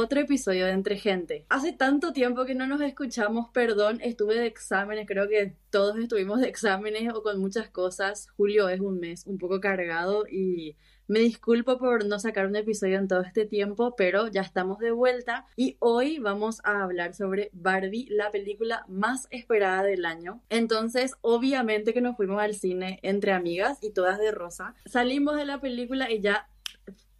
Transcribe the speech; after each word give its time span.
otro 0.00 0.20
episodio 0.20 0.64
de 0.64 0.72
Entre 0.72 0.96
Gente. 0.96 1.44
Hace 1.50 1.72
tanto 1.72 2.12
tiempo 2.12 2.46
que 2.46 2.54
no 2.54 2.66
nos 2.66 2.80
escuchamos, 2.80 3.50
perdón, 3.52 4.00
estuve 4.02 4.34
de 4.34 4.46
exámenes, 4.46 5.06
creo 5.06 5.28
que 5.28 5.54
todos 5.68 5.98
estuvimos 5.98 6.40
de 6.40 6.48
exámenes 6.48 7.12
o 7.14 7.22
con 7.22 7.38
muchas 7.38 7.68
cosas. 7.68 8.28
Julio 8.36 8.68
es 8.70 8.80
un 8.80 8.98
mes 8.98 9.26
un 9.26 9.36
poco 9.36 9.60
cargado 9.60 10.26
y 10.26 10.76
me 11.06 11.18
disculpo 11.18 11.76
por 11.78 12.06
no 12.06 12.18
sacar 12.18 12.46
un 12.46 12.56
episodio 12.56 12.96
en 12.96 13.08
todo 13.08 13.20
este 13.20 13.44
tiempo, 13.44 13.94
pero 13.94 14.28
ya 14.28 14.40
estamos 14.40 14.78
de 14.78 14.90
vuelta 14.90 15.46
y 15.54 15.76
hoy 15.80 16.18
vamos 16.18 16.60
a 16.64 16.82
hablar 16.82 17.14
sobre 17.14 17.50
Barbie, 17.52 18.06
la 18.08 18.30
película 18.30 18.86
más 18.88 19.28
esperada 19.30 19.82
del 19.82 20.06
año. 20.06 20.40
Entonces, 20.48 21.16
obviamente 21.20 21.92
que 21.92 22.00
nos 22.00 22.16
fuimos 22.16 22.40
al 22.40 22.54
cine 22.54 23.00
entre 23.02 23.32
amigas 23.32 23.78
y 23.82 23.90
todas 23.90 24.18
de 24.18 24.30
rosa. 24.30 24.74
Salimos 24.86 25.36
de 25.36 25.44
la 25.44 25.60
película 25.60 26.10
y 26.10 26.20
ya 26.20 26.48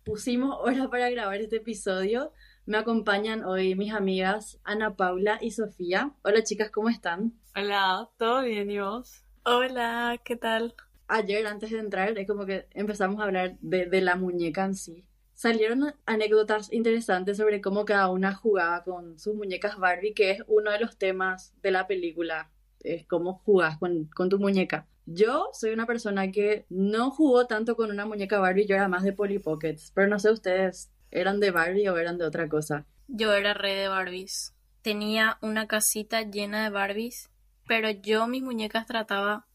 pusimos 0.05 0.57
hora 0.61 0.89
para 0.89 1.11
grabar 1.11 1.41
este 1.41 1.57
episodio. 1.57 2.33
Me 2.71 2.79
acompañan 2.79 3.45
hoy 3.45 3.75
mis 3.75 3.93
amigas 3.93 4.61
Ana 4.63 4.95
Paula 4.95 5.39
y 5.41 5.51
Sofía. 5.51 6.13
Hola 6.23 6.45
chicas, 6.45 6.71
¿cómo 6.71 6.89
están? 6.89 7.33
Hola, 7.57 8.09
¿todo 8.17 8.43
bien 8.43 8.71
y 8.71 8.79
vos? 8.79 9.25
Hola, 9.43 10.21
¿qué 10.25 10.37
tal? 10.37 10.77
Ayer 11.09 11.45
antes 11.49 11.73
de 11.73 11.81
entrar 11.81 12.17
es 12.17 12.29
como 12.29 12.47
que 12.47 12.69
empezamos 12.71 13.21
a 13.21 13.25
hablar 13.25 13.59
de, 13.61 13.87
de 13.87 14.01
la 14.03 14.15
muñeca 14.15 14.65
en 14.65 14.77
sí. 14.77 15.05
Salieron 15.35 15.97
anécdotas 16.07 16.73
interesantes 16.73 17.39
sobre 17.39 17.61
cómo 17.61 17.85
cada 17.85 18.09
una 18.09 18.37
jugaba 18.37 18.85
con 18.85 19.19
sus 19.19 19.35
muñecas 19.35 19.77
Barbie, 19.77 20.15
que 20.15 20.31
es 20.31 20.45
uno 20.47 20.71
de 20.71 20.79
los 20.79 20.97
temas 20.97 21.53
de 21.65 21.73
la 21.73 21.89
película, 21.89 22.53
es 22.85 23.05
cómo 23.05 23.43
jugás 23.45 23.79
con, 23.79 24.05
con 24.15 24.29
tu 24.29 24.39
muñeca. 24.39 24.87
Yo 25.07 25.49
soy 25.55 25.73
una 25.73 25.87
persona 25.87 26.31
que 26.31 26.67
no 26.69 27.11
jugó 27.11 27.49
tanto 27.49 27.75
con 27.75 27.91
una 27.91 28.07
muñeca 28.07 28.39
Barbie, 28.39 28.67
yo 28.67 28.77
era 28.77 28.87
más 28.87 29.03
de 29.03 29.13
Polly 29.13 29.41
Pockets, 29.41 29.91
pero 29.93 30.07
no 30.07 30.21
sé 30.21 30.31
ustedes, 30.31 30.93
¿eran 31.11 31.41
de 31.41 31.51
Barbie 31.51 31.89
o 31.89 31.99
eran 31.99 32.19
de 32.19 32.25
otra 32.25 32.49
cosa? 32.49 32.87
Yo 33.09 33.33
era 33.35 33.55
re 33.55 33.75
de 33.75 33.89
Barbies. 33.89 34.55
Tenía 34.83 35.39
una 35.43 35.67
casita 35.67 36.23
llena 36.23 36.63
de 36.65 36.71
Barbies, 36.71 37.31
pero 37.67 37.91
yo 37.91 38.27
mis 38.27 38.43
muñecas 38.43 38.87
trataba 38.87 39.47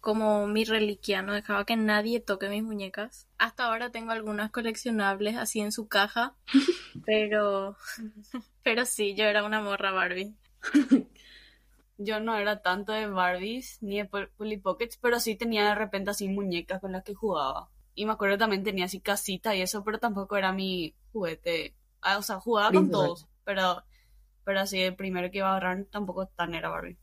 como 0.00 0.46
mi 0.46 0.64
reliquia, 0.64 1.20
no 1.20 1.34
dejaba 1.34 1.66
que 1.66 1.76
nadie 1.76 2.20
toque 2.20 2.48
mis 2.48 2.62
muñecas. 2.62 3.28
Hasta 3.38 3.66
ahora 3.66 3.90
tengo 3.90 4.12
algunas 4.12 4.50
coleccionables 4.50 5.36
así 5.36 5.60
en 5.60 5.72
su 5.72 5.88
caja, 5.88 6.34
pero 7.04 7.76
pero 8.62 8.86
sí, 8.86 9.14
yo 9.14 9.24
era 9.24 9.44
una 9.44 9.60
morra 9.60 9.92
Barbie. 9.92 10.34
Yo 12.02 12.18
no 12.18 12.34
era 12.38 12.62
tanto 12.62 12.92
de 12.92 13.06
Barbies 13.06 13.76
ni 13.82 13.98
de 13.98 14.06
Polly 14.06 14.56
Pockets, 14.56 14.96
pero 14.96 15.20
sí 15.20 15.36
tenía 15.36 15.68
de 15.68 15.74
repente 15.74 16.10
así 16.10 16.28
muñecas 16.28 16.80
con 16.80 16.92
las 16.92 17.04
que 17.04 17.12
jugaba. 17.12 17.68
Y 18.00 18.06
me 18.06 18.12
acuerdo 18.12 18.38
también 18.38 18.64
tenía 18.64 18.86
así 18.86 18.98
casita 18.98 19.54
y 19.54 19.60
eso, 19.60 19.84
pero 19.84 19.98
tampoco 19.98 20.34
era 20.38 20.54
mi 20.54 20.94
juguete. 21.12 21.74
Ah, 22.00 22.16
o 22.16 22.22
sea, 22.22 22.40
jugaba 22.40 22.72
con 22.72 22.90
todos, 22.90 23.28
pero, 23.44 23.84
pero 24.42 24.60
así 24.60 24.80
el 24.80 24.96
primero 24.96 25.30
que 25.30 25.36
iba 25.36 25.48
a 25.48 25.56
agarrar 25.58 25.84
tampoco 25.84 26.26
tan 26.26 26.54
era 26.54 26.70
Barbie. 26.70 26.96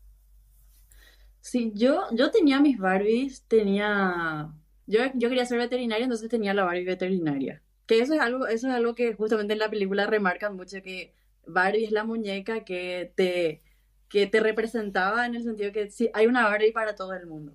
Sí, 1.40 1.72
yo, 1.76 2.06
yo 2.14 2.32
tenía 2.32 2.60
mis 2.62 2.80
Barbies, 2.80 3.44
tenía... 3.44 4.52
Yo, 4.88 5.02
yo 5.14 5.30
quería 5.30 5.46
ser 5.46 5.60
veterinaria, 5.60 6.06
entonces 6.06 6.30
tenía 6.30 6.56
la 6.56 6.64
Barbie 6.64 6.86
veterinaria. 6.86 7.62
Que 7.86 8.00
eso 8.00 8.16
es 8.16 8.20
algo, 8.20 8.48
eso 8.48 8.68
es 8.68 8.74
algo 8.74 8.96
que 8.96 9.14
justamente 9.14 9.54
en 9.54 9.60
la 9.60 9.70
película 9.70 10.08
remarcan 10.08 10.56
mucho, 10.56 10.82
que 10.82 11.14
Barbie 11.46 11.86
es 11.86 11.92
la 11.92 12.06
muñeca 12.06 12.66
que 12.66 13.14
te 13.16 13.62
que 14.10 14.26
te 14.26 14.40
representaba 14.40 15.28
en 15.28 15.36
el 15.36 15.44
sentido 15.44 15.72
que 15.72 15.92
sí, 15.92 16.10
hay 16.16 16.26
una 16.26 16.46
Barbie 16.46 16.72
para 16.72 16.96
todo 16.96 17.14
el 17.14 17.28
mundo. 17.28 17.54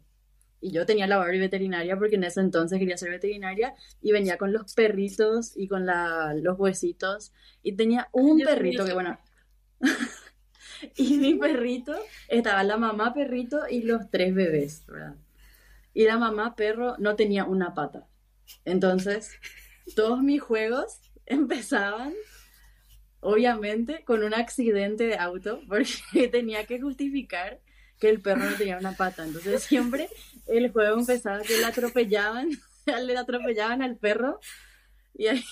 Y 0.63 0.71
yo 0.71 0.87
tenía 0.87 1.09
la 1.09 1.19
Barbie 1.19 1.41
veterinaria 1.41 1.99
porque 1.99 2.15
en 2.15 2.25
ese 2.25 2.41
entonces 2.41 2.79
quería 2.79 2.97
ser 2.97 3.11
veterinaria 3.11 3.75
y 4.01 4.13
venía 4.13 4.39
con 4.39 4.53
los 4.53 4.73
perritos 4.75 5.53
y 5.57 5.67
con 5.67 5.85
la, 5.85 6.35
los 6.35 6.59
huesitos. 6.59 7.33
Y 7.63 7.73
tenía 7.73 8.09
un 8.13 8.39
perrito 8.39 8.85
que, 8.85 8.95
bueno, 8.95 9.19
y 10.97 11.19
mi 11.19 11.35
perrito, 11.35 11.95
estaba 12.29 12.63
la 12.63 12.77
mamá 12.77 13.13
perrito 13.13 13.69
y 13.69 13.83
los 13.83 14.09
tres 14.11 14.35
bebés, 14.35 14.87
¿verdad? 14.87 15.17
Y 15.95 16.05
la 16.05 16.17
mamá 16.17 16.55
perro 16.55 16.97
no 16.99 17.17
tenía 17.17 17.45
una 17.45 17.75
pata. 17.75 18.07
Entonces, 18.65 19.33
todos 19.97 20.23
mis 20.23 20.41
juegos 20.41 21.01
empezaban 21.27 22.15
obviamente 23.21 24.05
con 24.05 24.25
un 24.25 24.35
accidente 24.35 25.05
de 25.05 25.17
auto, 25.17 25.61
porque 25.69 26.29
tenía 26.33 26.67
que 26.67 26.81
justificar 26.81 27.61
que 27.99 28.09
el 28.09 28.21
perro 28.21 28.45
no 28.51 28.57
tenía 28.57 28.79
una 28.79 28.93
pata. 28.93 29.25
Entonces 29.25 29.63
siempre 29.63 30.09
el 30.47 30.71
juego 30.71 30.99
empezaba 30.99 31.43
que 31.43 31.57
le 31.59 31.65
atropellaban, 31.65 32.51
le 33.07 33.17
atropellaban 33.17 33.83
al 33.83 33.97
perro 33.97 34.41
y 35.15 35.27
ahí, 35.27 35.45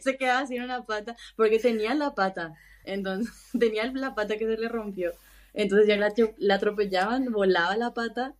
se 0.00 0.16
quedaba 0.16 0.46
sin 0.46 0.62
una 0.62 0.84
pata, 0.84 1.16
porque 1.36 1.58
tenía 1.58 1.94
la 1.94 2.14
pata, 2.14 2.54
entonces 2.84 3.32
tenía 3.58 3.90
la 3.92 4.14
pata 4.14 4.36
que 4.36 4.46
se 4.46 4.56
le 4.56 4.68
rompió. 4.68 5.12
Entonces 5.54 5.88
ya 5.88 5.96
la, 5.96 6.54
atropellaban, 6.54 7.32
volaba 7.32 7.76
la 7.76 7.94
pata, 7.94 8.34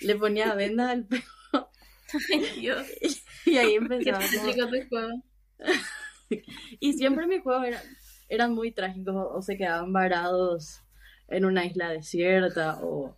le 0.00 0.16
ponía 0.16 0.54
vendas 0.54 0.90
al 0.90 1.04
perro. 1.04 1.70
Y, 3.44 3.58
ahí 3.58 3.74
empezaba. 3.74 4.20
y 6.80 6.92
siempre 6.94 7.26
mis 7.26 7.42
juegos 7.42 7.66
eran, 7.66 7.82
eran 8.28 8.54
muy 8.54 8.72
trágicos 8.72 9.14
o 9.14 9.42
se 9.42 9.58
quedaban 9.58 9.92
varados 9.92 10.80
en 11.28 11.44
una 11.44 11.66
isla 11.66 11.90
desierta 11.90 12.78
o 12.82 13.16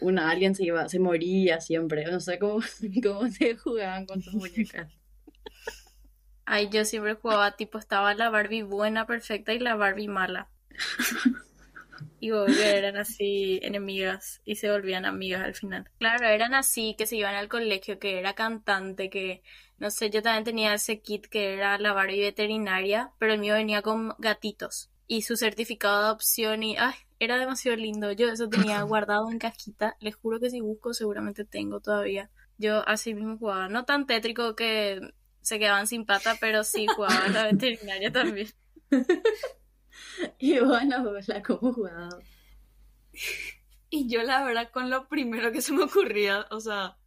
una, 0.00 0.30
alguien 0.30 0.54
se 0.54 0.64
iba, 0.64 0.88
se 0.88 0.98
moría 0.98 1.60
siempre. 1.60 2.04
No 2.04 2.20
sé 2.20 2.38
cómo, 2.38 2.60
cómo 3.02 3.28
se 3.28 3.56
jugaban 3.56 4.06
con 4.06 4.22
sus 4.22 4.34
muñecas. 4.34 4.92
Ay, 6.44 6.68
yo 6.70 6.84
siempre 6.84 7.14
jugaba 7.14 7.56
tipo, 7.56 7.78
estaba 7.78 8.14
la 8.14 8.28
Barbie 8.28 8.62
buena, 8.62 9.06
perfecta 9.06 9.52
y 9.52 9.60
la 9.60 9.76
Barbie 9.76 10.08
mala. 10.08 10.48
y 12.18 12.30
eran 12.30 12.96
así 12.96 13.60
enemigas 13.62 14.40
y 14.44 14.56
se 14.56 14.70
volvían 14.70 15.04
amigas 15.04 15.42
al 15.42 15.54
final. 15.54 15.88
Claro, 15.98 16.26
eran 16.26 16.54
así, 16.54 16.96
que 16.98 17.06
se 17.06 17.16
iban 17.16 17.36
al 17.36 17.48
colegio, 17.48 17.98
que 17.98 18.18
era 18.18 18.34
cantante, 18.34 19.10
que 19.10 19.42
no 19.78 19.90
sé, 19.90 20.10
yo 20.10 20.22
también 20.22 20.44
tenía 20.44 20.74
ese 20.74 21.00
kit 21.00 21.26
que 21.26 21.54
era 21.54 21.78
la 21.78 21.92
Barbie 21.92 22.20
veterinaria, 22.20 23.12
pero 23.18 23.34
el 23.34 23.40
mío 23.40 23.54
venía 23.54 23.82
con 23.82 24.14
gatitos 24.18 24.90
y 25.10 25.22
su 25.22 25.36
certificado 25.36 25.98
de 25.98 26.04
adopción 26.04 26.62
y 26.62 26.76
ay, 26.76 26.94
era 27.18 27.36
demasiado 27.36 27.76
lindo. 27.76 28.12
Yo 28.12 28.28
eso 28.28 28.48
tenía 28.48 28.80
guardado 28.82 29.28
en 29.28 29.40
cajita. 29.40 29.96
Les 29.98 30.14
juro 30.14 30.38
que 30.38 30.50
si 30.50 30.60
busco 30.60 30.94
seguramente 30.94 31.44
tengo 31.44 31.80
todavía. 31.80 32.30
Yo 32.58 32.86
así 32.88 33.12
mismo 33.12 33.36
jugaba, 33.36 33.68
no 33.68 33.84
tan 33.84 34.06
tétrico 34.06 34.54
que 34.54 35.00
se 35.40 35.58
quedaban 35.58 35.88
sin 35.88 36.06
pata, 36.06 36.36
pero 36.40 36.62
sí 36.62 36.86
jugaba 36.86 37.26
la 37.26 37.42
veterinaria 37.50 38.12
también. 38.12 38.50
y 40.38 40.60
bueno, 40.60 41.12
la 41.26 41.42
cómo 41.42 41.72
jugaba. 41.72 42.16
Y 43.88 44.08
yo 44.08 44.22
la 44.22 44.44
verdad 44.44 44.70
con 44.70 44.90
lo 44.90 45.08
primero 45.08 45.50
que 45.50 45.60
se 45.60 45.72
me 45.72 45.82
ocurría, 45.82 46.46
o 46.52 46.60
sea, 46.60 46.98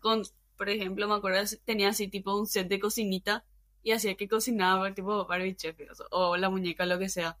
con 0.00 0.24
por 0.56 0.68
ejemplo, 0.70 1.06
me 1.06 1.14
acuerdo 1.14 1.38
tenía 1.64 1.90
así 1.90 2.08
tipo 2.08 2.36
un 2.36 2.48
set 2.48 2.66
de 2.66 2.80
cocinita 2.80 3.44
y 3.84 3.92
hacía 3.92 4.16
que 4.16 4.26
cocinaba 4.26 4.92
tipo 4.92 5.24
Barbie 5.26 5.54
Chef 5.54 5.76
o, 6.10 6.36
la 6.36 6.50
muñeca, 6.50 6.84
lo 6.84 6.98
que 6.98 7.08
sea. 7.08 7.38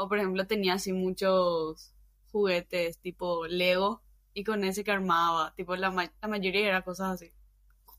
O 0.00 0.08
por 0.08 0.18
ejemplo 0.18 0.46
tenía 0.46 0.74
así 0.74 0.92
muchos 0.92 1.92
juguetes 2.30 2.98
tipo 2.98 3.46
Lego 3.46 4.00
y 4.32 4.44
con 4.44 4.62
ese 4.62 4.84
que 4.84 4.92
armaba, 4.92 5.52
tipo 5.56 5.74
la, 5.74 5.90
la 5.90 6.28
mayoría 6.28 6.68
era 6.68 6.82
cosas 6.82 7.14
así. 7.14 7.32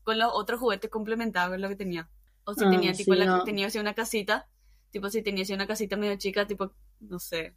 Con 0.02 0.18
los 0.18 0.30
otros 0.32 0.58
juguetes 0.58 0.90
complementables 0.90 1.60
lo 1.60 1.68
que 1.68 1.76
tenía. 1.76 2.08
O 2.44 2.54
si 2.54 2.64
ah, 2.64 2.70
tenía 2.70 2.94
tipo 2.94 3.14
la, 3.14 3.44
tenía 3.44 3.66
así 3.66 3.78
una 3.78 3.92
casita, 3.92 4.48
tipo 4.90 5.10
si 5.10 5.22
tenía 5.22 5.42
así 5.42 5.52
una 5.52 5.66
casita 5.66 5.98
medio 5.98 6.16
chica, 6.16 6.46
tipo, 6.46 6.72
no 7.00 7.18
sé, 7.18 7.54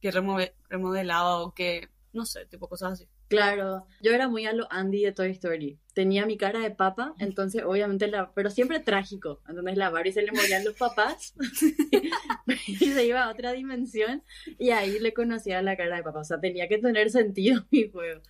que 0.00 0.10
remodelaba 0.10 1.42
o 1.42 1.52
que, 1.52 1.90
no 2.14 2.24
sé, 2.24 2.46
tipo 2.46 2.68
cosas 2.68 2.92
así. 2.94 3.08
Claro, 3.36 3.86
yo 4.00 4.12
era 4.12 4.28
muy 4.28 4.46
a 4.46 4.52
lo 4.52 4.66
Andy 4.70 5.02
de 5.02 5.12
Toy 5.12 5.30
Story. 5.30 5.78
Tenía 5.94 6.26
mi 6.26 6.36
cara 6.36 6.60
de 6.60 6.70
papa, 6.70 7.14
entonces 7.18 7.62
obviamente 7.64 8.06
la, 8.08 8.32
pero 8.32 8.50
siempre 8.50 8.80
trágico. 8.80 9.40
Entonces 9.48 9.76
la 9.76 9.90
Barbie 9.90 10.12
se 10.12 10.22
le 10.22 10.32
morían 10.32 10.64
los 10.64 10.76
papás 10.76 11.34
y 12.66 12.86
se 12.86 13.06
iba 13.06 13.24
a 13.24 13.30
otra 13.30 13.52
dimensión 13.52 14.22
y 14.58 14.70
ahí 14.70 14.98
le 14.98 15.12
conocía 15.12 15.62
la 15.62 15.76
cara 15.76 15.96
de 15.96 16.02
papa. 16.02 16.20
O 16.20 16.24
sea, 16.24 16.40
tenía 16.40 16.68
que 16.68 16.78
tener 16.78 17.10
sentido 17.10 17.64
mi 17.70 17.88
juego. 17.88 18.20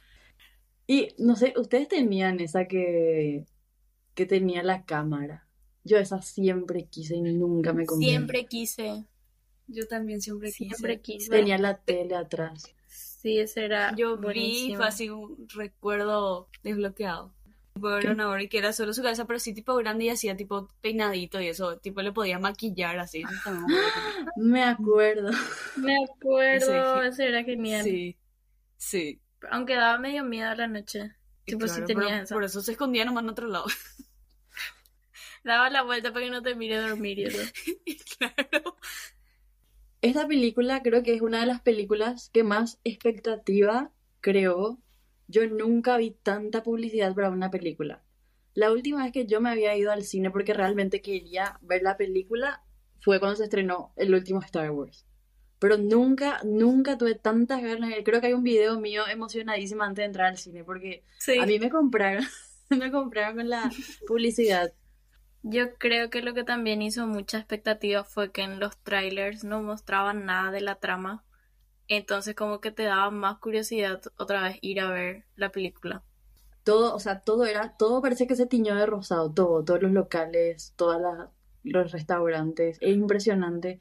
Y 0.86 1.08
no 1.18 1.36
sé, 1.36 1.54
ustedes 1.56 1.88
tenían 1.88 2.40
esa 2.40 2.66
que, 2.66 3.46
que 4.14 4.26
tenía 4.26 4.62
la 4.62 4.84
cámara. 4.84 5.46
Yo 5.84 5.98
esa 5.98 6.22
siempre 6.22 6.86
quise 6.86 7.16
y 7.16 7.22
nunca 7.22 7.72
me 7.72 7.86
convenció. 7.86 8.10
Siempre 8.10 8.46
quise. 8.46 9.04
Yo 9.66 9.86
también 9.86 10.20
siempre, 10.20 10.50
siempre 10.50 11.00
quise. 11.00 11.30
Tenía 11.30 11.58
la 11.58 11.78
tele 11.78 12.14
atrás. 12.14 12.74
Sí, 13.22 13.38
ese 13.38 13.66
era. 13.66 13.94
Yo 13.94 14.16
vi, 14.16 14.74
fue 14.74 14.84
así 14.84 15.08
un 15.08 15.46
recuerdo 15.54 16.48
desbloqueado. 16.64 17.32
Bueno, 17.74 18.30
una 18.30 18.48
que 18.48 18.58
era 18.58 18.72
solo 18.72 18.92
su 18.92 19.00
cabeza, 19.00 19.26
pero 19.26 19.38
sí 19.38 19.54
tipo 19.54 19.76
grande 19.76 20.06
y 20.06 20.10
hacía 20.10 20.36
tipo 20.36 20.68
peinadito 20.80 21.40
y 21.40 21.46
eso, 21.46 21.78
tipo 21.78 22.02
le 22.02 22.12
podía 22.12 22.40
maquillar 22.40 22.98
así. 22.98 23.22
Me 24.36 24.64
acuerdo. 24.64 25.30
Me 25.76 25.96
acuerdo, 26.04 27.02
ese, 27.02 27.28
era 27.28 27.44
genial. 27.44 27.84
Sí, 27.84 28.16
sí. 28.76 29.20
Aunque 29.50 29.76
daba 29.76 29.98
medio 29.98 30.24
miedo 30.24 30.50
a 30.50 30.56
la 30.56 30.66
noche. 30.66 31.14
Tipo, 31.44 31.68
si 31.68 31.84
tenía 31.84 32.24
Por 32.28 32.42
eso 32.42 32.60
se 32.60 32.72
escondía 32.72 33.04
nomás 33.04 33.22
en 33.22 33.30
otro 33.30 33.46
lado. 33.46 33.66
daba 35.44 35.70
la 35.70 35.82
vuelta 35.82 36.12
para 36.12 36.24
que 36.24 36.30
no 36.30 36.42
te 36.42 36.56
mire 36.56 36.76
dormir 36.76 37.20
y 37.20 37.24
eso. 37.24 37.38
claro. 38.18 38.76
Esta 40.02 40.26
película 40.28 40.82
creo 40.82 41.02
que 41.02 41.14
es 41.14 41.22
una 41.22 41.40
de 41.40 41.46
las 41.46 41.60
películas 41.62 42.30
que 42.32 42.42
más 42.44 42.80
expectativa 42.84 43.90
creó. 44.20 44.78
Yo 45.28 45.46
nunca 45.48 45.96
vi 45.96 46.10
tanta 46.22 46.62
publicidad 46.62 47.14
para 47.14 47.30
una 47.30 47.50
película. 47.50 48.02
La 48.54 48.70
última 48.70 49.02
vez 49.04 49.12
que 49.12 49.26
yo 49.26 49.40
me 49.40 49.48
había 49.50 49.74
ido 49.76 49.90
al 49.90 50.02
cine 50.04 50.30
porque 50.30 50.52
realmente 50.52 51.00
quería 51.00 51.58
ver 51.62 51.82
la 51.82 51.96
película 51.96 52.62
fue 53.00 53.18
cuando 53.18 53.36
se 53.36 53.44
estrenó 53.44 53.92
el 53.96 54.14
último 54.14 54.40
Star 54.42 54.70
Wars. 54.72 55.06
Pero 55.58 55.78
nunca, 55.78 56.40
nunca 56.44 56.98
tuve 56.98 57.14
tantas 57.14 57.62
ganas. 57.62 57.94
Creo 58.04 58.20
que 58.20 58.26
hay 58.26 58.32
un 58.32 58.42
video 58.42 58.78
mío 58.80 59.04
emocionadísimo 59.08 59.84
antes 59.84 60.02
de 60.02 60.06
entrar 60.06 60.26
al 60.26 60.36
cine 60.38 60.64
porque 60.64 61.04
Sí. 61.18 61.38
a 61.38 61.46
mí 61.46 61.58
me 61.58 61.70
compraron, 61.70 62.24
me 62.70 62.90
compraron 62.90 63.36
con 63.36 63.48
la 63.48 63.70
publicidad. 64.06 64.72
Yo 65.42 65.74
creo 65.74 66.08
que 66.08 66.22
lo 66.22 66.34
que 66.34 66.44
también 66.44 66.82
hizo 66.82 67.06
mucha 67.06 67.38
expectativa 67.38 68.04
fue 68.04 68.30
que 68.30 68.42
en 68.42 68.60
los 68.60 68.78
trailers 68.78 69.42
no 69.42 69.62
mostraban 69.62 70.24
nada 70.24 70.52
de 70.52 70.60
la 70.60 70.76
trama. 70.76 71.24
Entonces 71.88 72.34
como 72.34 72.60
que 72.60 72.70
te 72.70 72.84
daba 72.84 73.10
más 73.10 73.38
curiosidad 73.38 74.00
otra 74.16 74.42
vez 74.42 74.58
ir 74.60 74.80
a 74.80 74.90
ver 74.90 75.24
la 75.34 75.50
película. 75.50 76.02
Todo, 76.62 76.94
o 76.94 77.00
sea, 77.00 77.20
todo 77.20 77.44
era, 77.44 77.76
todo 77.76 78.00
parece 78.00 78.28
que 78.28 78.36
se 78.36 78.46
tiñó 78.46 78.76
de 78.76 78.86
rosado, 78.86 79.32
todo, 79.32 79.64
todos 79.64 79.82
los 79.82 79.90
locales, 79.90 80.74
todos 80.76 81.02
los 81.64 81.90
restaurantes, 81.90 82.78
es 82.80 82.94
impresionante. 82.94 83.80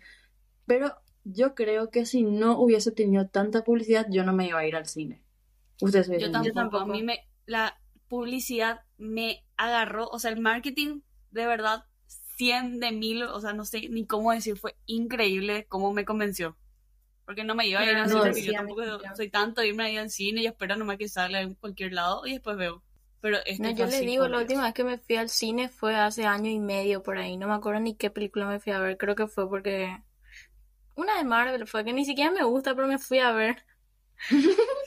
Pero 0.66 0.96
yo 1.24 1.54
creo 1.54 1.92
que 1.92 2.08
si 2.08 2.24
no 2.24 2.60
hubiese 2.60 2.92
tenido 2.92 3.28
tanta 3.28 3.64
publicidad, 3.64 4.08
yo 4.10 4.24
no 4.24 4.34
me 4.34 4.48
iba 4.48 4.58
a 4.60 4.66
ir 4.66 4.76
al 4.76 4.88
cine. 4.88 5.22
Ustedes 5.80 6.08
Yo 6.08 6.32
tampoco, 6.32 6.46
ido. 6.46 6.54
tampoco. 6.56 6.84
A 6.84 6.88
mí 6.88 7.04
me, 7.04 7.20
la 7.46 7.80
publicidad 8.08 8.82
me 8.98 9.46
agarró, 9.58 10.08
o 10.08 10.18
sea, 10.18 10.32
el 10.32 10.40
marketing 10.40 11.02
de 11.32 11.46
verdad 11.48 11.86
100 12.38 12.80
de 12.80 12.92
mil, 12.92 13.24
o 13.24 13.40
sea, 13.40 13.54
no 13.54 13.66
sé 13.66 13.90
ni 13.90 14.06
cómo 14.06 14.32
decir, 14.32 14.58
fue 14.58 14.76
increíble 14.86 15.66
cómo 15.68 15.94
me 15.94 16.06
convenció. 16.06 16.58
Porque 17.26 17.44
no 17.44 17.56
me 17.56 17.68
iba 17.68 17.80
a 17.80 17.86
ir 17.86 17.96
al 17.96 18.10
no, 18.10 18.24
cine, 18.24 18.34
sí, 18.34 18.46
yo 18.46 18.54
a 18.54 18.58
tampoco 18.58 18.82
soy 19.16 19.30
tanto 19.30 19.64
irme 19.64 19.84
ahí 19.86 19.98
al 19.98 20.10
cine 20.10 20.42
y 20.42 20.48
espero 20.48 20.76
nomás 20.76 20.98
que 20.98 21.08
salga 21.08 21.40
en 21.42 21.54
cualquier 21.54 21.94
lado 21.94 22.26
y 22.26 22.34
después 22.34 22.58
veo. 22.58 22.84
Pero 23.22 23.38
este 23.46 23.62
No, 23.62 23.70
yo 23.70 23.86
les 23.86 23.96
así, 23.96 24.06
digo, 24.06 24.28
la 24.28 24.40
última 24.40 24.64
vez 24.64 24.74
que 24.74 24.84
me 24.84 24.98
fui 24.98 25.16
al 25.16 25.30
cine 25.30 25.70
fue 25.70 25.96
hace 25.96 26.26
año 26.26 26.50
y 26.50 26.60
medio 26.60 27.04
por 27.04 27.20
ahí. 27.20 27.38
No 27.38 27.48
me 27.48 27.54
acuerdo 27.54 27.80
ni 27.80 27.96
qué 27.96 28.10
película 28.10 28.48
me 28.48 28.60
fui 28.60 28.74
a 28.74 28.80
ver. 28.80 28.98
Creo 28.98 29.16
que 29.16 29.28
fue 29.28 29.48
porque... 29.48 29.96
Una 30.96 31.18
de 31.18 31.24
Marvel 31.24 31.68
fue 31.68 31.86
que 31.86 31.94
ni 31.94 32.04
siquiera 32.04 32.32
me 32.32 32.44
gusta, 32.44 32.74
pero 32.76 32.88
me 32.88 32.98
fui 32.98 33.20
a 33.20 33.32
ver. 33.32 33.64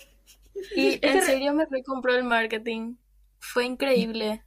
Y 0.76 0.98
en 1.02 1.22
serio 1.22 1.52
me 1.52 1.66
recompró 1.66 2.14
el 2.14 2.24
marketing. 2.24 2.96
Fue 3.38 3.64
increíble. 3.64 4.42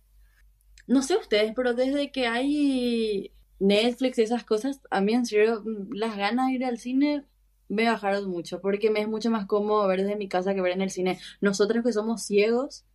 No 0.87 1.01
sé 1.01 1.17
ustedes, 1.17 1.53
pero 1.55 1.73
desde 1.73 2.11
que 2.11 2.27
hay 2.27 3.31
Netflix 3.59 4.17
y 4.17 4.23
esas 4.23 4.43
cosas, 4.43 4.81
a 4.89 5.01
mí 5.01 5.13
en 5.13 5.25
serio, 5.25 5.63
las 5.91 6.15
ganas 6.17 6.47
de 6.47 6.53
ir 6.53 6.65
al 6.65 6.79
cine 6.79 7.25
me 7.69 7.85
bajaron 7.85 8.29
mucho, 8.29 8.61
porque 8.61 8.89
me 8.89 9.01
es 9.01 9.07
mucho 9.07 9.29
más 9.29 9.45
cómodo 9.45 9.87
ver 9.87 10.01
desde 10.01 10.15
mi 10.15 10.29
casa 10.29 10.53
que 10.53 10.61
ver 10.61 10.71
en 10.71 10.81
el 10.81 10.89
cine. 10.89 11.19
Nosotros 11.41 11.83
que 11.83 11.91
somos 11.91 12.23
ciegos, 12.23 12.85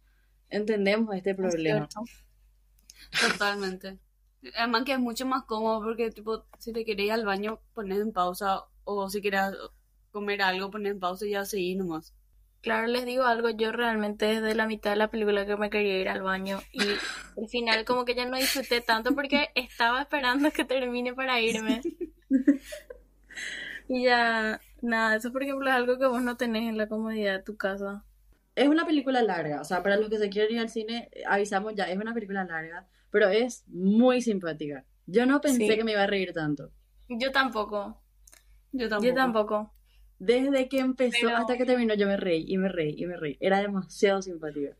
entendemos 0.49 1.15
este 1.15 1.31
Es 1.31 1.37
problema. 1.37 1.89
Totalmente. 3.21 3.99
Además 4.57 4.85
que 4.85 4.93
es 4.93 4.99
mucho 4.99 5.27
más 5.27 5.45
cómodo 5.45 5.83
porque, 5.83 6.11
tipo, 6.11 6.45
si 6.59 6.73
te 6.73 6.85
querés 6.85 7.07
ir 7.07 7.13
al 7.13 7.25
baño, 7.25 7.61
pones 7.75 8.01
en 8.01 8.13
pausa. 8.13 8.65
O 8.85 9.09
si 9.09 9.21
quieres 9.21 9.43
comer 10.11 10.43
algo, 10.43 10.71
pones 10.71 10.93
en 10.93 11.01
pausa 11.01 11.27
y 11.27 11.31
ya 11.31 11.45
seguís 11.45 11.77
nomás. 11.77 12.13
Claro, 12.63 12.87
les 12.87 13.05
digo 13.05 13.25
algo, 13.25 13.51
yo 13.51 13.73
realmente 13.73 14.25
desde 14.27 14.55
la 14.55 14.67
mitad 14.69 14.91
de 14.91 14.97
la 14.97 15.11
película 15.11 15.45
que 15.45 15.57
me 15.57 15.69
quería 15.69 15.99
ir 15.99 16.09
al 16.09 16.23
baño 16.23 16.61
y 16.73 16.81
al 17.41 17.49
final 17.49 17.85
como 17.85 18.05
que 18.05 18.15
ya 18.15 18.25
no 18.25 18.37
disfruté 18.37 18.81
tanto 18.81 19.15
porque 19.17 19.49
estaba 19.57 20.01
esperando 20.01 20.51
que 20.53 20.65
termine 20.65 21.13
para 21.15 21.41
irme. 21.41 21.81
Y 23.89 24.05
ya, 24.05 24.61
nada, 24.81 25.17
eso 25.17 25.33
por 25.33 25.43
ejemplo 25.43 25.69
es 25.69 25.75
algo 25.75 25.99
que 25.99 26.07
vos 26.07 26.23
no 26.23 26.37
tenés 26.37 26.69
en 26.69 26.79
la 26.79 26.89
comodidad 26.89 27.39
de 27.39 27.43
tu 27.43 27.57
casa. 27.57 28.05
Es 28.55 28.69
una 28.69 28.87
película 28.87 29.23
larga, 29.23 29.61
o 29.61 29.65
sea, 29.65 29.83
para 29.83 29.97
los 29.97 30.09
que 30.09 30.19
se 30.19 30.31
quieren 30.31 30.55
ir 30.55 30.61
al 30.61 30.69
cine, 30.71 31.11
avisamos 31.27 31.75
ya, 31.75 31.85
es 31.91 31.99
una 31.99 32.15
película 32.15 32.45
larga, 32.45 32.87
pero 33.11 33.29
es 33.29 33.65
muy 33.69 34.23
simpática. 34.23 34.85
Yo 35.07 35.27
no 35.27 35.41
pensé 35.41 35.67
Sí. 35.67 35.77
que 35.77 35.85
me 35.85 35.93
iba 35.93 36.03
a 36.05 36.07
reír 36.07 36.33
tanto. 36.33 36.71
Yo 37.09 37.33
tampoco, 37.33 38.01
Yo 38.73 38.89
tampoco. 38.89 39.07
yo 39.09 39.15
tampoco. 39.15 39.75
Desde 40.25 40.69
que 40.69 40.79
empezó 40.79 41.17
Pero- 41.21 41.37
hasta 41.37 41.57
que 41.57 41.65
terminó, 41.65 41.95
yo 41.95 42.07
me 42.07 42.17
reí 42.17 42.45
y 42.47 42.57
me 42.57 42.69
reí 42.69 42.95
y 42.97 43.07
me 43.07 43.17
reí. 43.17 43.37
Era 43.41 43.61
demasiado 43.61 44.23
simpática. 44.23 44.77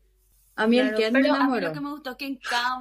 A 0.55 0.67
mí 0.67 0.79
el 0.79 0.89
Claro, 0.89 0.97
Ken 0.99 1.13
me 1.13 1.19
Pero 1.21 1.33
a 1.33 1.37
mí 1.37 1.41
enamoró. 1.43 1.67
lo 1.67 1.73
que 1.73 1.81
me 1.81 1.89
gustó 1.91 2.11
es 2.11 2.15
que 2.15 2.25
en 2.27 2.37
cada, 2.37 2.77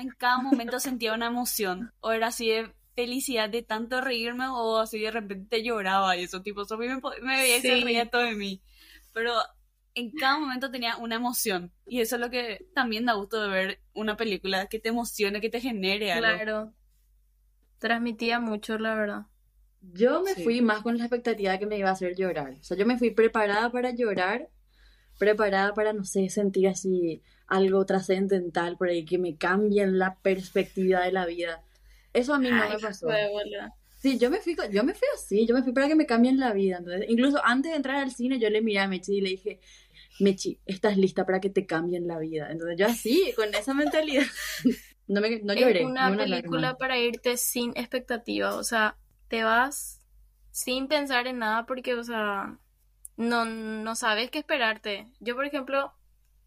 en 0.00 0.08
cada 0.18 0.38
momento 0.38 0.80
sentía 0.80 1.14
una 1.14 1.26
emoción. 1.26 1.92
O 2.00 2.10
era 2.10 2.26
así 2.28 2.48
de 2.48 2.74
felicidad 2.96 3.48
de 3.48 3.62
tanto 3.62 4.00
reírme 4.00 4.48
o 4.48 4.78
así 4.78 4.98
de 4.98 5.12
repente 5.12 5.62
lloraba 5.62 6.16
y 6.16 6.24
eso. 6.24 6.42
Tipo, 6.42 6.64
Sofía 6.64 6.96
me, 6.96 7.00
me 7.22 7.36
veía 7.36 7.58
y 7.58 7.60
se 7.60 7.76
reía 7.80 8.10
todo 8.10 8.22
de 8.22 8.34
mí. 8.34 8.60
Pero 9.12 9.32
en 9.94 10.10
cada 10.10 10.38
momento 10.40 10.72
tenía 10.72 10.96
una 10.96 11.14
emoción. 11.14 11.70
Y 11.86 12.00
eso 12.00 12.16
es 12.16 12.20
lo 12.20 12.28
que 12.30 12.66
también 12.74 13.06
da 13.06 13.12
gusto 13.12 13.40
de 13.40 13.48
ver 13.50 13.80
una 13.94 14.16
película. 14.16 14.66
Que 14.66 14.80
te 14.80 14.88
emocione, 14.88 15.40
que 15.40 15.48
te 15.50 15.60
genere 15.60 16.10
algo. 16.10 16.26
Claro. 16.26 16.74
Transmitía 17.78 18.40
mucho, 18.40 18.78
la 18.78 18.94
verdad. 18.94 19.26
Yo 19.80 20.22
me 20.22 20.34
Sí. 20.34 20.42
fui 20.44 20.60
más 20.60 20.82
con 20.82 20.98
la 20.98 21.04
expectativa 21.04 21.52
de 21.52 21.58
que 21.58 21.66
me 21.66 21.78
iba 21.78 21.88
a 21.88 21.92
hacer 21.92 22.14
llorar. 22.14 22.52
O 22.60 22.62
sea, 22.64 22.76
yo 22.76 22.86
me 22.86 22.98
fui 22.98 23.10
preparada 23.10 23.70
para 23.70 23.90
llorar, 23.90 24.48
preparada 25.18 25.74
para, 25.74 25.92
no 25.92 26.04
sé, 26.04 26.28
sentir 26.28 26.68
así 26.68 27.22
algo 27.46 27.84
trascendental 27.86 28.76
por 28.76 28.88
ahí, 28.88 29.04
que 29.04 29.18
me 29.18 29.36
cambien 29.36 29.98
la 29.98 30.16
perspectiva 30.16 31.00
de 31.00 31.12
la 31.12 31.26
vida. 31.26 31.62
Eso 32.12 32.34
a 32.34 32.38
mí 32.38 32.50
no 32.50 32.62
Ay, 32.62 32.74
me 32.74 32.78
pasó. 32.78 33.08
Sí, 33.98 34.18
yo 34.18 34.30
me 34.30 34.38
fui, 34.40 34.56
yo 34.72 34.82
me 34.82 34.94
fui 34.94 35.08
así, 35.14 35.46
yo 35.46 35.54
me 35.54 35.62
fui 35.62 35.72
para 35.72 35.86
que 35.88 35.94
me 35.94 36.06
cambien 36.06 36.38
la 36.38 36.52
vida. 36.54 36.78
Entonces, 36.78 37.04
incluso 37.08 37.44
antes 37.44 37.70
de 37.72 37.76
entrar 37.76 37.96
al 37.96 38.10
cine, 38.10 38.38
yo 38.38 38.48
le 38.48 38.62
miré 38.62 38.80
a 38.80 38.88
Mechi 38.88 39.16
y 39.16 39.20
le 39.20 39.30
dije, 39.30 39.60
Mechi, 40.20 40.58
estás 40.64 40.96
lista 40.96 41.26
para 41.26 41.40
que 41.40 41.50
te 41.50 41.66
cambien 41.66 42.06
la 42.06 42.18
vida. 42.18 42.50
Entonces, 42.50 42.78
yo 42.78 42.86
así, 42.86 43.32
con 43.36 43.54
esa 43.54 43.74
mentalidad, 43.74 44.24
no 45.08 45.20
me, 45.20 45.40
no 45.40 45.52
lloré. 45.54 45.80
Es 45.80 45.86
una 45.86 46.10
una 46.10 46.24
película 46.24 46.76
para 46.78 46.98
irte 46.98 47.36
sin 47.36 47.70
expectativa, 47.76 48.54
o 48.54 48.64
sea, 48.64 48.96
te 49.30 49.44
vas 49.44 50.02
sin 50.50 50.88
pensar 50.88 51.28
en 51.28 51.38
nada 51.38 51.64
porque, 51.66 51.94
o 51.94 52.04
sea, 52.04 52.58
no, 53.16 53.46
no 53.46 53.94
sabes 53.96 54.30
qué 54.30 54.40
esperarte. 54.40 55.06
Yo, 55.20 55.36
por 55.36 55.46
ejemplo, 55.46 55.94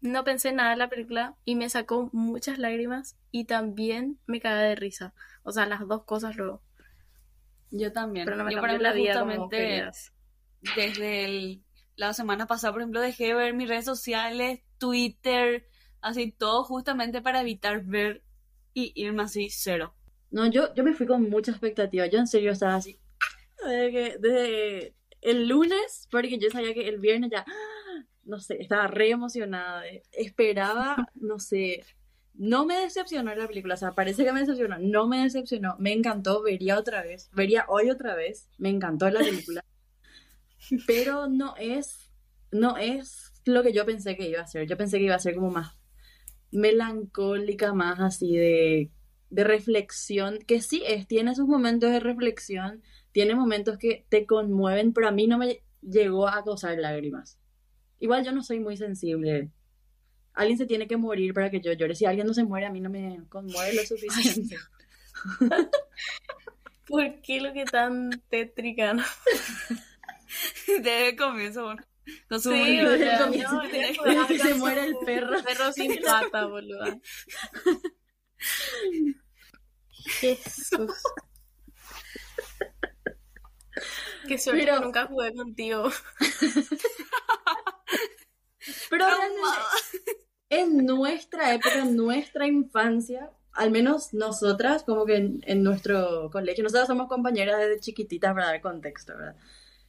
no 0.02 0.22
pensé 0.24 0.52
nada 0.52 0.74
en 0.74 0.78
la 0.80 0.90
película 0.90 1.34
y 1.44 1.56
me 1.56 1.70
sacó 1.70 2.10
muchas 2.12 2.58
lágrimas 2.58 3.16
y 3.32 3.46
también 3.46 4.20
me 4.26 4.40
cagué 4.40 4.64
de 4.64 4.76
risa. 4.76 5.14
O 5.42 5.52
sea, 5.52 5.66
las 5.66 5.88
dos 5.88 6.04
cosas 6.04 6.36
luego. 6.36 6.62
Yo 7.70 7.92
también. 7.92 8.26
Pero 8.26 8.36
no 8.36 8.44
me 8.44 8.52
Yo, 8.52 8.58
ejemplo, 8.58 8.78
la 8.78 8.92
vida 8.92 9.14
justamente 9.14 9.90
desde 10.76 11.24
el- 11.24 11.64
la 11.96 12.12
semana 12.12 12.46
pasada, 12.46 12.72
por 12.72 12.82
ejemplo, 12.82 13.00
dejé 13.00 13.28
de 13.28 13.34
ver 13.34 13.54
mis 13.54 13.68
redes 13.68 13.84
sociales, 13.84 14.60
Twitter, 14.78 15.66
así 16.02 16.32
todo 16.32 16.64
justamente 16.64 17.22
para 17.22 17.40
evitar 17.40 17.82
ver 17.84 18.22
y 18.74 18.92
irme 18.94 19.22
así 19.22 19.48
cero. 19.50 19.94
No, 20.34 20.46
yo, 20.50 20.74
yo 20.74 20.84
me 20.84 20.94
fui 20.94 21.06
con 21.06 21.28
mucha 21.30 21.52
expectativa. 21.52 22.06
Yo 22.06 22.18
en 22.18 22.26
serio 22.26 22.52
estaba 22.52 22.74
así. 22.76 22.98
Desde, 23.64 23.92
que- 23.92 24.18
desde 24.20 24.94
el 25.22 25.48
lunes, 25.48 26.08
porque 26.10 26.38
yo 26.38 26.50
sabía 26.50 26.74
que 26.74 26.88
el 26.88 26.98
viernes 27.00 27.30
ya, 27.32 27.44
no 28.24 28.40
sé, 28.40 28.58
estaba 28.62 28.88
re 28.88 29.10
emocionada. 29.10 29.84
Esperaba, 30.12 30.96
no 31.16 31.38
sé. 31.40 31.84
No 32.34 32.66
me 32.66 32.76
decepcionó 32.80 33.34
la 33.34 33.48
película, 33.48 33.74
o 33.74 33.78
sea, 33.78 33.92
parece 33.94 34.24
que 34.24 34.32
me 34.32 34.40
decepcionó. 34.40 34.78
No 34.80 35.08
me 35.08 35.22
decepcionó, 35.24 35.76
me 35.80 35.92
encantó, 35.92 36.42
vería 36.42 36.78
otra 36.78 37.02
vez, 37.02 37.30
vería 37.34 37.66
hoy 37.68 37.90
otra 37.90 38.16
vez. 38.16 38.50
Me 38.58 38.70
encantó 38.70 39.10
la 39.10 39.20
película. 39.20 39.64
Pero 40.86 41.28
no 41.28 41.54
es, 41.58 42.10
no 42.52 42.76
es 42.76 43.32
lo 43.44 43.62
que 43.62 43.72
yo 43.72 43.84
pensé 43.86 44.16
que 44.16 44.28
iba 44.28 44.40
a 44.42 44.46
ser. 44.46 44.66
Yo 44.68 44.76
pensé 44.76 44.98
que 44.98 45.04
iba 45.04 45.14
a 45.14 45.18
ser 45.18 45.34
como 45.34 45.50
más 45.50 45.76
melancólica, 46.52 47.74
más 47.74 48.00
así 48.00 48.36
de, 48.36 48.90
de 49.30 49.44
reflexión, 49.44 50.38
que 50.46 50.60
sí 50.60 50.82
es, 50.86 51.06
tiene 51.06 51.34
sus 51.34 51.46
momentos 51.46 51.90
de 51.90 52.00
reflexión, 52.00 52.82
tiene 53.12 53.34
momentos 53.34 53.78
que 53.78 54.04
te 54.08 54.26
conmueven, 54.26 54.92
pero 54.92 55.08
a 55.08 55.12
mí 55.12 55.26
no 55.26 55.38
me 55.38 55.62
llegó 55.82 56.28
a 56.28 56.42
causar 56.44 56.76
lágrimas. 56.78 57.38
Igual 58.00 58.24
yo 58.24 58.32
no 58.32 58.42
soy 58.42 58.60
muy 58.60 58.76
sensible. 58.76 59.50
Alguien 60.34 60.58
se 60.58 60.66
tiene 60.66 60.86
que 60.88 60.96
morir 60.96 61.32
para 61.32 61.50
que 61.50 61.60
yo 61.60 61.72
llore. 61.72 61.94
Si 61.94 62.06
alguien 62.06 62.26
no 62.26 62.34
se 62.34 62.44
muere, 62.44 62.66
a 62.66 62.70
mí 62.70 62.80
no 62.80 62.90
me 62.90 63.20
conmueve 63.28 63.74
lo 63.74 63.82
suficiente. 63.86 64.56
¿Por 66.86 67.20
qué 67.22 67.40
lo 67.40 67.52
que 67.52 67.64
tan 67.64 68.10
tétrica? 68.28 68.94
no? 68.94 69.02
Desde 70.66 71.10
el 71.10 71.16
comienzo, 71.16 71.76
su 72.30 72.38
Sí, 72.40 72.48
morir. 72.50 72.84
o 72.84 72.90
Desde 72.90 73.12
el 73.12 73.18
comienzo, 73.18 73.62
no, 74.12 74.26
que 74.26 74.38
se 74.38 74.54
muere 74.54 74.84
el 74.86 74.96
perro. 75.04 75.42
Perro 75.42 75.72
sin 75.72 76.02
pata, 76.02 76.46
boludo. 76.46 77.00
Jesús. 79.90 80.92
Qué 84.28 84.38
suerte 84.38 84.64
Pero- 84.64 84.78
que 84.78 84.84
nunca 84.84 85.06
jugué 85.06 85.34
contigo. 85.34 85.90
Pero 88.90 89.06
en 90.50 90.86
nuestra 90.86 91.52
época, 91.54 91.78
en 91.80 91.96
nuestra 91.96 92.46
infancia, 92.46 93.30
al 93.52 93.70
menos 93.70 94.14
nosotras, 94.14 94.82
como 94.84 95.04
que 95.04 95.16
en, 95.16 95.40
en 95.46 95.62
nuestro 95.62 96.30
colegio, 96.30 96.62
nosotras 96.64 96.86
somos 96.86 97.08
compañeras 97.08 97.58
desde 97.58 97.80
chiquititas 97.80 98.32
para 98.34 98.46
dar 98.46 98.60
contexto, 98.60 99.16
¿verdad? 99.16 99.36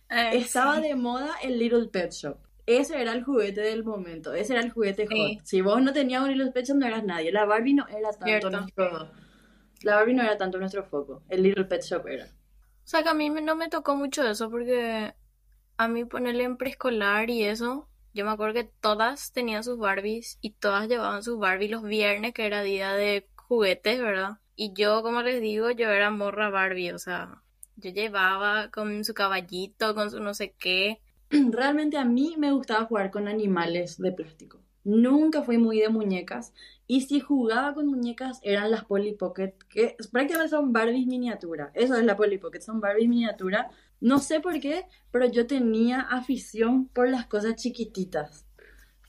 Eh, 0.10 0.38
Estaba 0.38 0.78
sí. 0.78 0.84
de 0.84 0.96
moda 0.96 1.36
el 1.42 1.58
Little 1.60 1.88
Pet 1.88 2.12
Shop. 2.12 2.38
Ese 2.66 3.00
era 3.00 3.14
el 3.14 3.24
juguete 3.24 3.62
del 3.62 3.84
momento, 3.84 4.34
ese 4.34 4.54
era 4.54 4.62
el 4.64 4.72
juguete 4.72 5.08
Sí. 5.08 5.36
hot. 5.38 5.46
Si 5.46 5.62
vos 5.62 5.82
no 5.82 5.94
tenías 5.94 6.24
un 6.24 6.32
Little 6.32 6.52
Pet 6.52 6.66
Shop, 6.66 6.78
no 6.78 6.86
eras 6.88 7.04
nadie. 7.04 7.32
La 7.32 7.46
Barbie 7.46 7.74
no 7.76 7.88
era 7.88 8.10
tanto 8.12 8.26
Cierto. 8.26 8.50
nuestro... 8.50 9.12
La 9.84 9.96
Barbie 9.96 10.14
no 10.16 10.24
era 10.24 10.38
tanto 10.38 10.58
nuestro 10.58 10.84
foco, 10.84 11.22
el 11.30 11.44
Little 11.44 11.66
Pet 11.66 11.84
Shop 11.84 12.08
era. 12.08 12.26
O 12.26 12.88
sea 12.88 13.04
que 13.04 13.10
a 13.10 13.14
mí 13.14 13.30
no 13.30 13.56
me 13.56 13.70
tocó 13.70 13.96
mucho 13.96 14.28
eso 14.28 14.50
porque 14.50 15.14
a 15.78 15.88
mí 15.88 16.06
ponerle 16.06 16.44
en 16.44 16.58
preescolar 16.58 17.30
y 17.30 17.44
eso, 17.44 17.88
yo 18.14 18.26
me 18.26 18.32
acuerdo 18.32 18.54
que 18.56 18.70
todas 18.82 19.32
tenían 19.32 19.64
sus 19.64 19.78
Barbies 19.78 20.38
y 20.42 20.52
todas 20.52 20.88
llevaban 20.88 21.22
sus 21.24 21.38
Barbie 21.38 21.68
los 21.68 21.84
viernes, 21.84 22.34
que 22.34 22.46
era 22.46 22.64
día 22.64 22.94
de 22.94 23.28
juguetes, 23.36 24.00
¿verdad? 24.02 24.38
Y 24.56 24.74
yo, 24.74 25.04
como 25.04 25.22
les 25.22 25.42
digo, 25.42 25.70
yo 25.72 25.90
era 25.90 26.10
morra 26.12 26.50
Barbie, 26.50 26.92
o 26.94 27.00
sea, 27.00 27.44
yo 27.76 27.92
llevaba 27.92 28.70
con 28.72 29.04
su 29.04 29.14
caballito, 29.14 29.94
con 29.94 30.10
su 30.10 30.20
no 30.22 30.34
sé 30.34 30.56
qué. 30.58 31.02
Realmente 31.52 31.98
a 31.98 32.06
mí 32.06 32.36
me 32.38 32.52
gustaba 32.52 32.86
jugar 32.86 33.12
con 33.12 33.28
animales 33.28 33.98
de 33.98 34.12
plástico. 34.12 34.60
Nunca 34.84 35.42
fui 35.42 35.58
muy 35.58 35.80
de 35.80 35.90
muñecas. 35.90 36.54
Y 36.88 37.02
si 37.02 37.20
jugaba 37.20 37.74
con 37.74 37.88
muñecas 37.88 38.40
eran 38.44 38.70
las 38.70 38.86
Polly 38.86 39.14
Pocket, 39.14 39.54
que 39.70 39.98
prácticamente 40.12 40.50
son 40.50 40.72
Barbies 40.72 41.08
miniatura. 41.08 41.72
Eso 41.74 41.96
es 41.96 42.04
la 42.04 42.16
Polly 42.16 42.38
Pocket, 42.38 42.62
son 42.62 42.80
Barbies 42.80 43.10
miniatura. 43.10 43.72
No 44.00 44.20
sé 44.20 44.40
por 44.40 44.60
qué, 44.60 44.86
pero 45.12 45.26
yo 45.26 45.48
tenía 45.48 46.02
afición 46.02 46.88
por 46.90 47.10
las 47.10 47.26
cosas 47.26 47.56
chiquititas. 47.56 48.46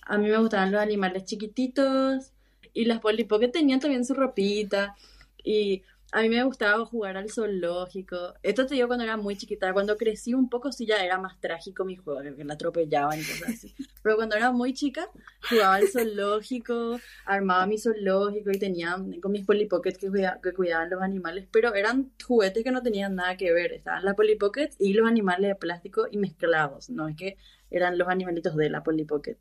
A 0.00 0.16
mí 0.16 0.28
me 0.28 0.38
gustaban 0.38 0.72
los 0.72 0.80
animales 0.80 1.24
chiquititos 1.24 2.32
y 2.72 2.86
las 2.86 3.00
Polly 3.00 3.24
Pocket 3.24 3.48
tenían 3.48 3.80
también 3.80 4.06
su 4.06 4.14
ropita. 4.14 4.96
Y 5.44 5.82
a 6.12 6.22
mí 6.22 6.28
me 6.28 6.42
gustaba 6.44 6.84
jugar 6.86 7.16
al 7.16 7.30
zoológico. 7.30 8.34
Esto 8.42 8.64
te 8.66 8.74
digo 8.74 8.86
cuando 8.86 9.04
era 9.04 9.16
muy 9.16 9.36
chiquita. 9.36 9.72
Cuando 9.72 9.96
crecí 9.96 10.34
un 10.34 10.48
poco 10.48 10.72
sí 10.72 10.86
ya 10.86 11.04
era 11.04 11.18
más 11.18 11.38
trágico 11.40 11.84
mi 11.84 11.96
juego, 11.96 12.20
que 12.36 12.44
la 12.44 12.54
atropellaban 12.54 13.18
y 13.18 13.22
cosas 13.24 13.48
así. 13.50 13.74
Pero 14.02 14.16
cuando 14.16 14.36
era 14.36 14.52
muy 14.52 14.72
chica, 14.72 15.08
jugaba 15.50 15.74
al 15.74 15.88
zoológico, 15.88 17.00
armaba 17.24 17.66
mi 17.66 17.78
zoológico 17.78 18.50
y 18.50 18.58
tenía 18.58 18.96
con 19.20 19.32
mis 19.32 19.44
Polly 19.44 19.66
Pockets 19.66 19.98
que, 19.98 20.08
cuida- 20.08 20.40
que 20.42 20.52
cuidaban 20.52 20.90
los 20.90 21.02
animales. 21.02 21.48
Pero 21.50 21.74
eran 21.74 22.12
juguetes 22.24 22.62
que 22.64 22.70
no 22.70 22.82
tenían 22.82 23.14
nada 23.16 23.36
que 23.36 23.52
ver. 23.52 23.72
Estaban 23.72 24.04
las 24.04 24.14
Polly 24.14 24.36
Pockets 24.36 24.76
y 24.78 24.92
los 24.94 25.06
animales 25.08 25.48
de 25.48 25.54
plástico 25.56 26.06
y 26.10 26.18
mezclados. 26.18 26.88
No 26.88 27.08
es 27.08 27.16
que 27.16 27.36
eran 27.70 27.98
los 27.98 28.08
animalitos 28.08 28.54
de 28.56 28.70
la 28.70 28.82
Polly 28.82 29.04
Pocket. 29.04 29.36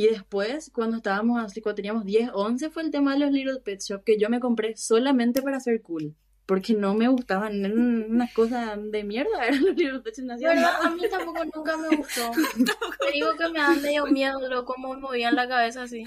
Y 0.00 0.08
después, 0.08 0.70
cuando 0.72 0.96
estábamos 0.96 1.44
así, 1.44 1.60
cuando 1.60 1.76
teníamos 1.76 2.06
10, 2.06 2.30
11, 2.32 2.70
fue 2.70 2.84
el 2.84 2.90
tema 2.90 3.12
de 3.12 3.18
los 3.18 3.32
Little 3.32 3.60
Pet 3.60 3.82
Shop 3.82 4.02
que 4.02 4.18
yo 4.18 4.30
me 4.30 4.40
compré 4.40 4.74
solamente 4.74 5.42
para 5.42 5.60
ser 5.60 5.82
cool. 5.82 6.16
Porque 6.46 6.72
no 6.72 6.94
me 6.94 7.06
gustaban, 7.08 7.62
eran 7.62 8.10
unas 8.10 8.32
cosas 8.32 8.78
de 8.82 9.04
mierda, 9.04 9.28
eran 9.46 9.62
los 9.62 9.76
Little 9.76 10.00
Pet 10.00 10.16
Shop, 10.16 10.24
no 10.24 10.38
nada. 10.38 10.86
A 10.86 10.88
mí 10.88 11.02
tampoco 11.10 11.44
nunca 11.54 11.76
me 11.76 11.98
gustó. 11.98 12.30
Te 12.98 13.12
digo 13.12 13.36
que 13.36 13.50
me 13.50 13.58
da 13.58 13.74
medio 13.74 14.06
miedo 14.06 14.40
lo 14.48 14.64
cómo 14.64 14.94
movían 14.94 15.34
la 15.34 15.46
cabeza 15.46 15.82
así. 15.82 16.04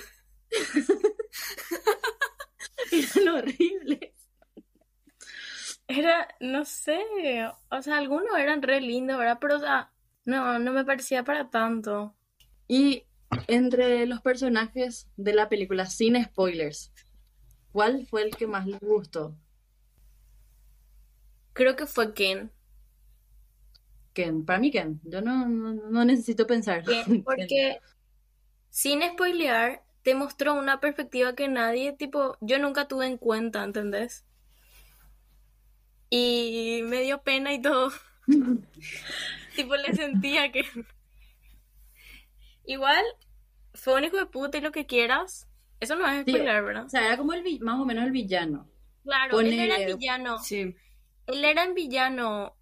Eran 2.92 3.28
horribles. 3.28 4.12
Era, 5.88 6.30
no 6.40 6.66
sé, 6.66 7.00
o 7.70 7.82
sea, 7.84 7.98
algunos 7.98 8.40
eran 8.40 8.64
re 8.64 8.82
lindos, 8.82 9.20
¿verdad? 9.20 9.38
Pero, 9.40 9.58
o 9.58 9.60
sea, 9.60 9.92
no, 10.26 10.58
no 10.58 10.72
me 10.72 10.84
parecía 10.84 11.24
para 11.24 11.52
tanto. 11.52 12.16
Y 12.68 13.06
entre 13.48 14.06
los 14.06 14.22
personajes 14.22 15.08
de 15.18 15.34
la 15.34 15.50
película, 15.50 15.86
sin 15.86 16.22
spoilers, 16.24 16.92
¿cuál 17.72 18.06
fue 18.08 18.24
el 18.24 18.36
que 18.36 18.48
más 18.48 18.66
les 18.68 18.80
gustó? 18.80 19.36
Creo 21.54 21.76
que 21.76 21.86
fue 21.86 22.14
Ken. 22.14 22.52
Ken, 24.14 24.46
para 24.46 24.60
mí 24.60 24.72
Ken, 24.72 25.00
yo 25.04 25.22
no, 25.22 25.48
no, 25.48 25.74
no 25.74 26.06
necesito 26.06 26.48
pensar. 26.48 26.84
Ken, 26.84 27.24
porque 27.24 27.80
sin 28.70 29.04
spoilear, 29.04 29.84
te 30.02 30.16
mostró 30.16 30.56
una 30.56 30.80
perspectiva 30.80 31.36
que 31.36 31.48
nadie, 31.48 31.94
tipo, 31.94 32.38
yo 32.42 32.60
nunca 32.60 32.88
tuve 32.88 33.06
en 33.06 33.18
cuenta, 33.18 33.64
¿entendés? 33.64 34.26
Y 36.10 36.82
me 36.86 37.02
dio 37.02 37.22
pena 37.22 37.54
y 37.54 37.62
todo. 37.62 37.92
tipo, 39.56 39.76
le 39.76 39.94
sentía 39.94 40.52
que... 40.52 40.66
Igual, 42.66 43.04
fue 43.74 43.96
un 43.96 44.04
hijo 44.06 44.18
de 44.18 44.26
puta 44.26 44.58
y 44.58 44.62
lo 44.62 44.72
que 44.72 44.86
quieras. 44.86 45.48
Eso 45.80 45.96
no 45.96 46.08
es 46.08 46.24
Sí, 46.26 46.32
spoiler, 46.32 46.64
¿verdad? 46.64 46.86
O 46.86 46.90
sea, 46.90 47.06
era 47.06 47.18
como 47.18 47.34
el 47.34 47.44
vi- 47.44 47.60
más 47.60 47.80
o 47.80 47.86
menos 47.86 48.06
el 48.06 48.12
villano. 48.12 48.70
Claro, 49.04 49.40
él 49.42 49.52
era 49.60 49.76
el 49.78 49.98
villano. 49.98 50.40
Sí. 50.40 50.76
Él 51.28 51.44
era 51.46 51.64
el 51.66 51.74
villano, 51.74 52.56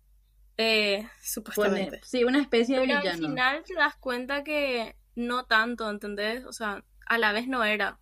eh, 0.57 0.99
Pone- 1.03 1.09
supuestamente. 1.21 2.01
sí, 2.03 2.23
una 2.23 2.39
especie 2.41 2.75
de 2.79 2.81
Pero 2.85 2.95
al 2.97 3.01
villano. 3.03 3.27
final 3.27 3.63
te 3.63 3.73
das 3.75 3.95
cuenta 3.97 4.43
que 4.43 4.95
no 5.15 5.45
tanto, 5.45 5.89
¿entendés? 5.89 6.45
O 6.45 6.53
sea, 6.53 6.83
a 7.05 7.17
la 7.19 7.31
vez 7.31 7.47
no 7.47 7.63
era. 7.63 7.99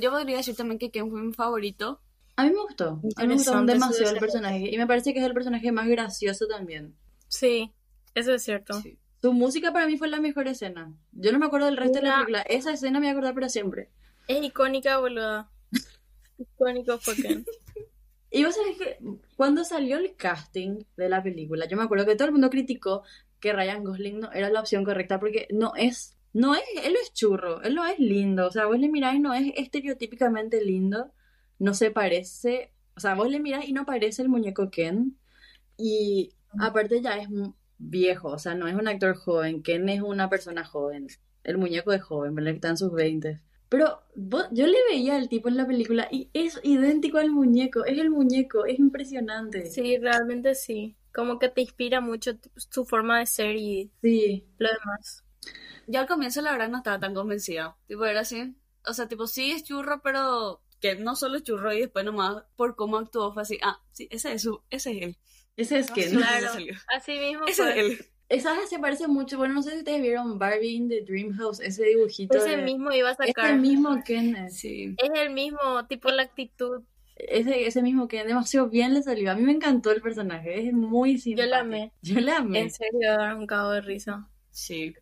Yo 0.00 0.10
podría 0.10 0.36
decir 0.36 0.54
también 0.54 0.78
que 0.78 0.90
Ken 0.92 1.10
fue 1.10 1.20
mi 1.20 1.32
favorito. 1.32 2.00
A 2.36 2.44
mí 2.44 2.50
me 2.50 2.60
gustó. 2.62 3.00
A 3.16 3.22
mí 3.22 3.28
me 3.28 3.34
gustó 3.34 3.60
demasiado 3.64 4.12
el 4.12 4.20
personaje. 4.20 4.70
Y 4.72 4.78
me 4.78 4.86
parece 4.86 5.12
que 5.12 5.18
es 5.18 5.26
el 5.26 5.34
personaje 5.34 5.72
más 5.72 5.88
gracioso 5.88 6.46
también. 6.46 6.96
Sí, 7.26 7.72
eso 8.14 8.32
es 8.34 8.42
cierto. 8.44 8.80
Sí. 8.80 8.99
Su 9.20 9.32
música 9.32 9.72
para 9.72 9.86
mí 9.86 9.98
fue 9.98 10.08
la 10.08 10.20
mejor 10.20 10.48
escena. 10.48 10.94
Yo 11.12 11.32
no 11.32 11.38
me 11.38 11.46
acuerdo 11.46 11.66
del 11.66 11.76
resto 11.76 12.00
de 12.00 12.06
la 12.06 12.14
película. 12.14 12.42
Esa 12.42 12.72
escena 12.72 13.00
me 13.00 13.06
voy 13.06 13.08
a 13.08 13.12
acordar 13.12 13.34
para 13.34 13.48
siempre. 13.48 13.90
Es 14.28 14.42
icónica, 14.42 14.98
boluda. 14.98 15.50
Icónico 16.38 16.98
fue 16.98 17.16
Ken. 17.16 17.44
Y 18.32 18.44
vos 18.44 18.54
sabés 18.54 18.78
que 18.78 18.98
cuando 19.36 19.64
salió 19.64 19.98
el 19.98 20.14
casting 20.14 20.84
de 20.96 21.08
la 21.08 21.20
película, 21.20 21.66
yo 21.66 21.76
me 21.76 21.82
acuerdo 21.82 22.06
que 22.06 22.14
todo 22.14 22.26
el 22.26 22.32
mundo 22.32 22.48
criticó 22.48 23.02
que 23.40 23.52
Ryan 23.52 23.82
Gosling 23.82 24.20
no 24.20 24.32
era 24.32 24.50
la 24.50 24.60
opción 24.60 24.84
correcta 24.84 25.18
porque 25.18 25.48
no 25.50 25.72
es, 25.74 26.16
no 26.32 26.54
es, 26.54 26.62
él 26.84 26.94
es 27.02 27.12
churro, 27.12 27.60
él 27.62 27.74
no 27.74 27.84
es 27.86 27.98
lindo, 27.98 28.46
o 28.46 28.50
sea, 28.52 28.66
vos 28.66 28.78
le 28.78 28.88
mirás 28.88 29.16
y 29.16 29.18
no 29.18 29.34
es 29.34 29.52
estereotípicamente 29.56 30.64
lindo, 30.64 31.12
no 31.58 31.74
se 31.74 31.90
parece, 31.90 32.72
o 32.96 33.00
sea, 33.00 33.14
vos 33.14 33.28
le 33.28 33.40
mirás 33.40 33.66
y 33.68 33.72
no 33.72 33.84
parece 33.84 34.22
el 34.22 34.28
muñeco 34.28 34.70
Ken, 34.70 35.18
y 35.76 36.30
aparte 36.60 37.00
ya 37.00 37.16
es 37.16 37.28
viejo, 37.80 38.28
o 38.28 38.38
sea, 38.38 38.54
no 38.54 38.68
es 38.68 38.74
un 38.74 38.88
actor 38.88 39.14
joven, 39.16 39.62
Ken 39.62 39.88
es 39.88 40.02
una 40.02 40.28
persona 40.30 40.64
joven, 40.64 41.08
el 41.44 41.58
muñeco 41.58 41.92
es 41.92 42.02
joven, 42.02 42.34
¿verdad? 42.34 42.52
Que 42.52 42.56
está 42.56 42.68
en 42.70 42.76
sus 42.76 42.92
20. 42.92 43.40
Pero 43.68 44.02
vos- 44.16 44.48
yo 44.50 44.66
le 44.66 44.78
veía 44.90 45.16
al 45.16 45.28
tipo 45.28 45.48
en 45.48 45.56
la 45.56 45.66
película 45.66 46.08
y 46.10 46.28
es 46.34 46.60
idéntico 46.64 47.18
al 47.18 47.30
muñeco, 47.30 47.84
es 47.84 47.98
el 47.98 48.10
muñeco, 48.10 48.66
es 48.66 48.78
impresionante. 48.78 49.66
Sí, 49.66 49.96
realmente 49.98 50.54
sí. 50.54 50.96
Como 51.12 51.38
que 51.38 51.48
te 51.48 51.60
inspira 51.62 52.00
mucho 52.00 52.32
su 52.56 52.84
forma 52.84 53.18
de 53.20 53.26
ser 53.26 53.56
y 53.56 53.90
Sí, 54.02 54.44
lo 54.58 54.68
demás. 54.68 55.24
Yo 55.86 56.00
al 56.00 56.06
comienzo 56.06 56.42
la 56.42 56.52
verdad 56.52 56.68
no 56.68 56.78
estaba 56.78 57.00
tan 57.00 57.14
convencida. 57.14 57.76
Tipo, 57.86 58.04
era 58.06 58.20
así. 58.20 58.54
O 58.86 58.94
sea, 58.94 59.08
tipo, 59.08 59.26
sí 59.26 59.52
es 59.52 59.64
churro, 59.64 60.00
pero 60.02 60.62
que 60.80 60.94
no 60.96 61.16
solo 61.16 61.36
es 61.36 61.42
churro 61.44 61.72
y 61.72 61.80
después 61.80 62.04
nomás 62.04 62.44
por 62.56 62.76
cómo 62.76 62.98
actuó 62.98 63.32
fue 63.32 63.42
así. 63.42 63.58
Ah, 63.62 63.80
sí, 63.92 64.08
ese 64.10 64.32
es 64.32 64.42
su, 64.42 64.62
ese 64.70 64.92
es 64.96 65.02
él. 65.02 65.16
Ese 65.60 65.78
es 65.78 65.90
Ken. 65.90 66.10
Claro. 66.10 66.26
Claro, 66.38 66.52
salió. 66.54 66.74
así 66.96 67.12
mismo 67.18 67.44
Ese 67.46 67.62
fue. 67.62 67.70
es 67.72 67.76
él. 68.00 68.06
Esa 68.28 68.54
se 68.68 68.78
parece 68.78 69.08
mucho, 69.08 69.38
bueno, 69.38 69.54
no 69.54 69.62
sé 69.62 69.72
si 69.72 69.78
ustedes 69.78 70.00
vieron 70.02 70.38
Barbie 70.38 70.68
in 70.74 70.88
the 70.88 71.00
Dream 71.02 71.32
House, 71.36 71.58
ese 71.60 71.84
dibujito 71.84 72.38
Ese 72.38 72.58
de- 72.58 72.62
mismo 72.62 72.92
iba 72.92 73.08
a 73.08 73.12
Es 73.12 73.18
sacar. 73.18 73.50
el 73.50 73.60
mismo 73.60 74.00
Ken, 74.04 74.36
es. 74.36 74.56
Sí. 74.56 74.94
Es 74.98 75.10
el 75.20 75.30
mismo, 75.30 75.58
tipo 75.88 76.10
la 76.10 76.22
actitud. 76.22 76.82
ese, 77.16 77.66
ese 77.66 77.82
mismo 77.82 78.06
Ken, 78.06 78.26
demasiado 78.28 78.68
bien 78.68 78.94
le 78.94 79.02
salió. 79.02 79.32
A 79.32 79.34
mí 79.34 79.42
me 79.42 79.52
encantó 79.52 79.90
el 79.90 80.00
personaje, 80.00 80.68
es 80.68 80.72
muy 80.72 81.14
Yo 81.16 81.22
simpático. 81.22 81.50
la 81.50 81.58
amé. 81.60 81.92
Yo 82.02 82.20
la 82.20 82.36
amé. 82.38 82.60
En 82.60 82.70
serio, 82.70 83.10
dar 83.18 83.34
un 83.36 83.46
cabo 83.46 83.70
de 83.72 83.80
risa. 83.80 84.28
Sí. 84.50 84.94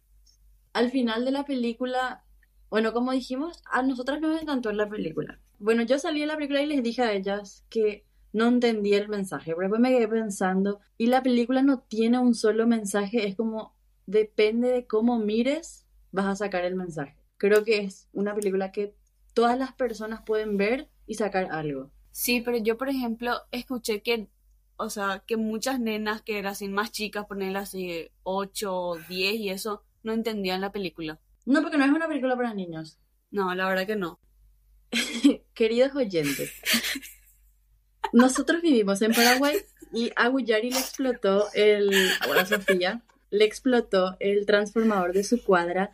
al 0.73 0.91
final 0.91 1.25
de 1.25 1.31
la 1.33 1.45
película, 1.45 2.25
bueno, 2.71 2.93
como 2.93 3.13
dijimos, 3.13 3.63
a 3.71 3.83
nosotras 3.83 4.21
nos 4.21 4.41
encantó 4.41 4.73
la 4.73 4.89
película. 4.89 5.39
Bueno, 5.59 5.83
yo 5.83 5.99
salí 5.99 6.21
de 6.21 6.27
la 6.27 6.37
película 6.37 6.63
y 6.63 6.67
les 6.67 6.83
dije 6.83 7.03
a 7.03 7.13
ellas 7.13 7.65
que 7.69 8.05
no 8.33 8.47
entendía 8.47 8.99
el 8.99 9.09
mensaje, 9.09 9.53
pero 9.55 9.63
después 9.63 9.81
me 9.81 9.91
quedé 9.91 10.09
pensando, 10.09 10.81
y 10.97 11.07
la 11.07 11.23
película 11.23 11.63
no 11.63 11.81
tiene 11.81 12.19
un 12.19 12.35
solo 12.35 12.67
mensaje, 12.67 13.27
es 13.27 13.37
como, 13.37 13.75
depende 14.07 14.69
de 14.69 14.87
cómo 14.87 15.19
mires, 15.19 15.87
vas 16.13 16.27
a 16.27 16.37
sacar 16.37 16.65
el 16.65 16.75
mensaje. 16.75 17.17
Creo 17.37 17.65
que 17.65 17.79
es 17.79 18.09
una 18.13 18.35
película 18.35 18.73
que 18.73 18.95
todas 19.35 19.59
las 19.59 19.73
personas 19.73 20.23
pueden 20.23 20.57
ver 20.57 20.89
y 21.07 21.15
sacar 21.15 21.49
algo. 21.53 21.91
Sí, 22.11 22.41
pero 22.41 22.57
yo, 22.57 22.77
por 22.77 22.89
ejemplo, 22.89 23.43
escuché 23.53 24.03
que, 24.03 24.29
o 24.77 24.91
sea, 24.91 25.23
que 25.27 25.37
muchas 25.37 25.79
nenas 25.79 26.23
que 26.23 26.39
eran 26.39 26.53
así 26.53 26.69
más 26.69 26.91
chicas, 26.91 27.27
ponerlas 27.27 27.69
así 27.69 28.09
8 28.25 28.77
o 28.77 28.99
10 28.99 29.35
y 29.37 29.51
eso, 29.51 29.85
no 30.03 30.13
entendían 30.13 30.61
la 30.61 30.73
película. 30.73 31.21
No, 31.47 31.63
porque 31.63 31.79
no 31.79 31.85
es 31.85 31.91
una 31.91 32.09
película 32.09 32.37
para 32.37 32.55
niños. 32.55 32.99
No, 33.31 33.55
la 33.55 33.69
verdad 33.69 33.87
que 33.87 33.97
no. 33.97 34.19
Queridos 35.55 35.95
oyentes, 35.95 36.53
nosotros 38.13 38.63
vivimos 38.63 39.03
en 39.03 39.13
Paraguay 39.13 39.57
y 39.93 40.13
a 40.17 40.29
Guyari 40.29 40.71
le 40.71 40.79
explotó 40.79 41.49
el, 41.55 41.91
bueno, 42.27 42.41
a 42.41 42.47
Sofía, 42.47 43.03
le 43.31 43.45
explotó 43.45 44.17
el 44.21 44.47
transformador 44.47 45.13
de 45.13 45.25
su 45.25 45.43
cuadra 45.43 45.91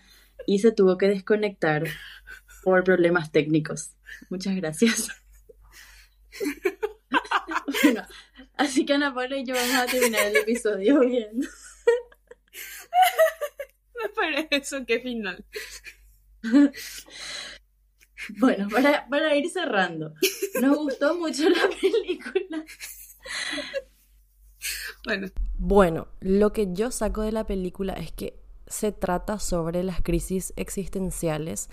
y 0.46 0.60
se 0.60 0.72
tuvo 0.72 0.98
que 0.98 1.08
desconectar 1.08 1.84
por 2.62 2.84
problemas 2.84 3.32
técnicos. 3.32 3.94
Muchas 4.30 4.54
gracias. 4.56 5.08
bueno, 7.82 8.06
así 8.56 8.84
que 8.84 8.94
Ana 8.94 9.14
Paula 9.14 9.36
y 9.36 9.44
yo 9.44 9.54
vamos 9.54 9.76
a 9.76 9.86
terminar 9.86 10.26
el 10.26 10.36
episodio 10.36 11.00
bien. 11.00 11.40
Me 14.02 14.08
parece 14.10 14.48
eso, 14.50 14.84
qué 14.86 15.00
final. 15.00 15.44
Bueno, 18.38 18.68
para, 18.68 19.08
para 19.08 19.34
ir 19.36 19.50
cerrando, 19.50 20.14
nos 20.60 20.76
gustó 20.76 21.14
mucho 21.16 21.48
la 21.48 21.68
película. 21.80 22.64
Bueno, 25.04 25.28
Bueno, 25.58 26.08
lo 26.20 26.52
que 26.52 26.72
yo 26.72 26.90
saco 26.90 27.22
de 27.22 27.32
la 27.32 27.44
película 27.46 27.92
es 27.94 28.12
que 28.12 28.38
se 28.66 28.92
trata 28.92 29.38
sobre 29.38 29.82
las 29.82 30.00
crisis 30.00 30.52
existenciales 30.56 31.68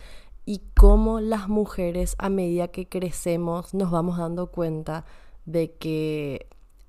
y 0.46 0.62
cómo 0.76 1.20
las 1.20 1.48
mujeres 1.48 2.16
a 2.18 2.30
medida 2.30 2.70
que 2.70 2.88
crecemos 2.88 3.74
nos 3.74 3.92
vamos 3.92 4.18
dando 4.18 4.48
cuenta 4.48 5.06
de 5.46 5.74
que 5.74 6.48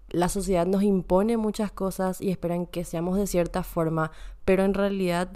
la 0.08 0.28
sociedad 0.28 0.66
nos 0.66 0.82
impone 0.82 1.36
muchas 1.36 1.72
cosas 1.72 2.20
y 2.20 2.30
esperan 2.30 2.66
que 2.66 2.84
seamos 2.84 3.16
de 3.16 3.26
cierta 3.26 3.62
forma, 3.62 4.10
pero 4.44 4.64
en 4.64 4.74
realidad 4.74 5.30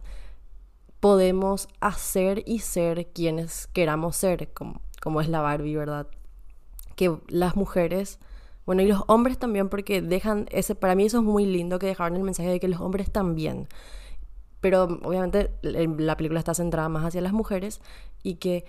podemos 1.00 1.69
hacer 1.81 2.43
y 2.47 2.61
ser 2.61 3.09
quienes 3.12 3.67
queramos 3.69 4.17
ser, 4.17 4.53
como, 4.53 4.81
como 5.00 5.21
es 5.21 5.29
la 5.29 5.41
Barbie, 5.41 5.76
¿verdad? 5.76 6.07
Que 6.95 7.17
las 7.29 7.57
mujeres, 7.57 8.19
bueno, 8.65 8.83
y 8.83 8.87
los 8.87 9.03
hombres 9.07 9.38
también, 9.38 9.69
porque 9.69 10.03
dejan 10.03 10.47
ese, 10.50 10.75
para 10.75 10.95
mí 10.95 11.05
eso 11.05 11.19
es 11.19 11.25
muy 11.25 11.47
lindo 11.47 11.79
que 11.79 11.87
dejaron 11.87 12.17
el 12.17 12.23
mensaje 12.23 12.49
de 12.49 12.61
que 12.61 12.69
los 12.69 12.81
hombres 12.81 13.11
también, 13.11 13.69
pero 14.61 14.85
obviamente 15.03 15.53
la 15.62 16.17
película 16.17 16.41
está 16.41 16.55
centrada 16.55 16.88
más 16.88 17.05
hacia 17.05 17.21
las 17.21 17.33
mujeres 17.33 17.81
y 18.23 18.37
que 18.37 18.65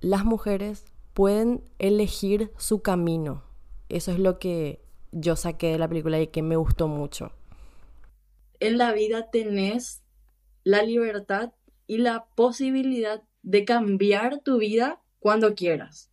las 0.00 0.24
mujeres 0.24 0.84
pueden 1.14 1.64
elegir 1.78 2.52
su 2.58 2.82
camino. 2.82 3.42
Eso 3.88 4.12
es 4.12 4.18
lo 4.18 4.38
que 4.38 4.84
yo 5.10 5.36
saqué 5.36 5.72
de 5.72 5.78
la 5.78 5.88
película 5.88 6.20
y 6.20 6.28
que 6.28 6.42
me 6.42 6.56
gustó 6.56 6.88
mucho. 6.88 7.32
En 8.60 8.78
la 8.78 8.92
vida 8.92 9.30
tenés 9.30 10.02
la 10.64 10.82
libertad 10.82 11.52
y 11.86 11.98
la 11.98 12.26
posibilidad 12.34 13.22
de 13.42 13.64
cambiar 13.64 14.40
tu 14.40 14.58
vida 14.58 15.00
cuando 15.18 15.54
quieras. 15.54 16.10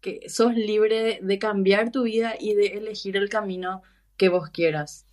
Que 0.00 0.28
sos 0.28 0.54
libre 0.54 1.20
de, 1.22 1.38
cambiar 1.38 1.92
tu 1.92 2.02
vida 2.02 2.34
y 2.38 2.54
de 2.54 2.68
elegir 2.78 3.16
el 3.16 3.28
camino 3.28 3.82
que 4.16 4.28
vos 4.28 4.50
quieras. 4.50 5.06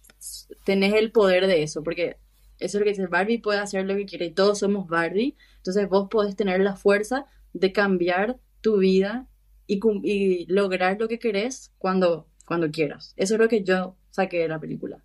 Tenés 0.66 0.94
el 0.96 1.12
poder 1.12 1.48
de 1.48 1.63
eso, 1.63 1.84
porque 1.84 2.18
eso 2.58 2.78
es 2.78 2.82
lo 2.82 2.84
que 2.84 2.89
dice 2.89 3.08
Barbie 3.08 3.38
puede 3.38 3.60
hacer 3.60 3.86
lo 3.86 3.96
que 3.96 4.06
quiere 4.06 4.25
y 4.28 4.32
todos 4.32 4.60
somos 4.60 4.88
Barbie. 4.88 5.38
Entonces 5.58 5.88
vos 5.88 6.10
podés 6.10 6.36
tener 6.36 6.60
la 6.62 6.75
fuerza 6.75 7.25
de 7.54 7.72
cambiar 7.72 8.39
tu 8.62 8.78
vida 8.78 9.28
y, 9.68 9.80
y 10.04 10.46
lograr 10.48 10.98
lo 11.00 11.08
que 11.08 11.20
querés 11.20 11.72
cuando, 11.78 12.28
cuando 12.46 12.72
quieras. 12.72 13.13
Eso 13.16 13.36
es 13.36 13.39
lo 13.39 13.48
que 13.48 13.63
yo 13.63 13.96
saqué 14.10 14.39
de 14.39 14.48
la 14.48 14.60
película. 14.60 15.04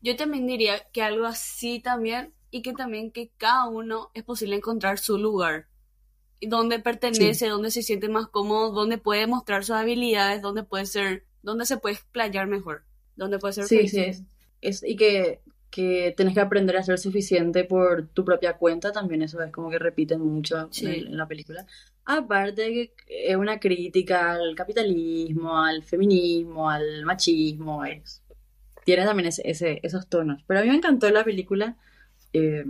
yo 0.00 0.16
también 0.16 0.46
diría 0.46 0.80
que 0.92 1.02
algo 1.02 1.26
así 1.26 1.80
también 1.80 2.32
y 2.52 2.62
que 2.62 2.72
también 2.72 3.10
que 3.10 3.30
cada 3.36 3.68
uno 3.68 4.10
es 4.14 4.22
posible 4.22 4.54
encontrar 4.54 4.98
su 5.00 5.18
lugar. 5.18 5.66
Y 6.38 6.46
Donde 6.48 6.78
pertenece, 6.78 7.48
donde 7.48 7.70
se 7.72 7.82
siente 7.82 8.08
más 8.08 8.28
cómodo, 8.28 8.70
donde 8.72 8.98
puede 8.98 9.26
mostrar 9.26 9.64
sus 9.64 9.74
habilidades, 9.76 10.42
donde 10.42 10.62
puede 10.62 10.86
ser, 10.86 11.24
donde 11.42 11.66
se 11.66 11.78
puede 11.78 11.94
explayar 11.96 12.46
mejor, 12.46 12.84
donde 13.16 13.38
puede 13.40 13.54
ser 13.54 13.64
Sí, 13.64 13.76
feliz. 13.76 13.90
sí, 13.92 13.98
es, 14.00 14.22
es- 14.60 14.82
y 14.84 14.94
que, 14.96 15.40
que 15.70 16.12
tenés 16.16 16.34
que 16.34 16.40
aprender 16.40 16.76
a 16.76 16.82
ser 16.82 16.98
suficiente 16.98 17.64
por 17.64 18.08
tu 18.08 18.24
propia 18.24 18.58
cuenta, 18.58 18.92
también 18.92 19.22
eso 19.22 19.40
es 19.42 19.50
como 19.52 19.70
que 19.70 19.78
repiten 19.78 20.20
mucho 20.20 20.68
Sí. 20.72 20.86
en, 20.86 21.06
en 21.08 21.16
la 21.16 21.26
película. 21.26 21.64
Aparte 22.04 22.62
de 22.62 22.72
que 22.72 23.30
es 23.30 23.36
una 23.36 23.60
crítica 23.60 24.32
al 24.32 24.54
capitalismo, 24.56 25.62
al 25.62 25.82
feminismo, 25.84 26.68
al 26.68 27.04
machismo, 27.04 27.84
es, 27.84 28.20
tiene 28.84 29.04
también 29.04 29.28
ese, 29.28 29.42
ese- 29.48 29.78
esos 29.84 30.08
tonos. 30.08 30.42
Pero 30.48 30.58
a 30.60 30.62
mí 30.64 30.68
me 30.70 30.76
encantó 30.76 31.08
la 31.10 31.22
película, 31.24 31.76
eh, 32.32 32.64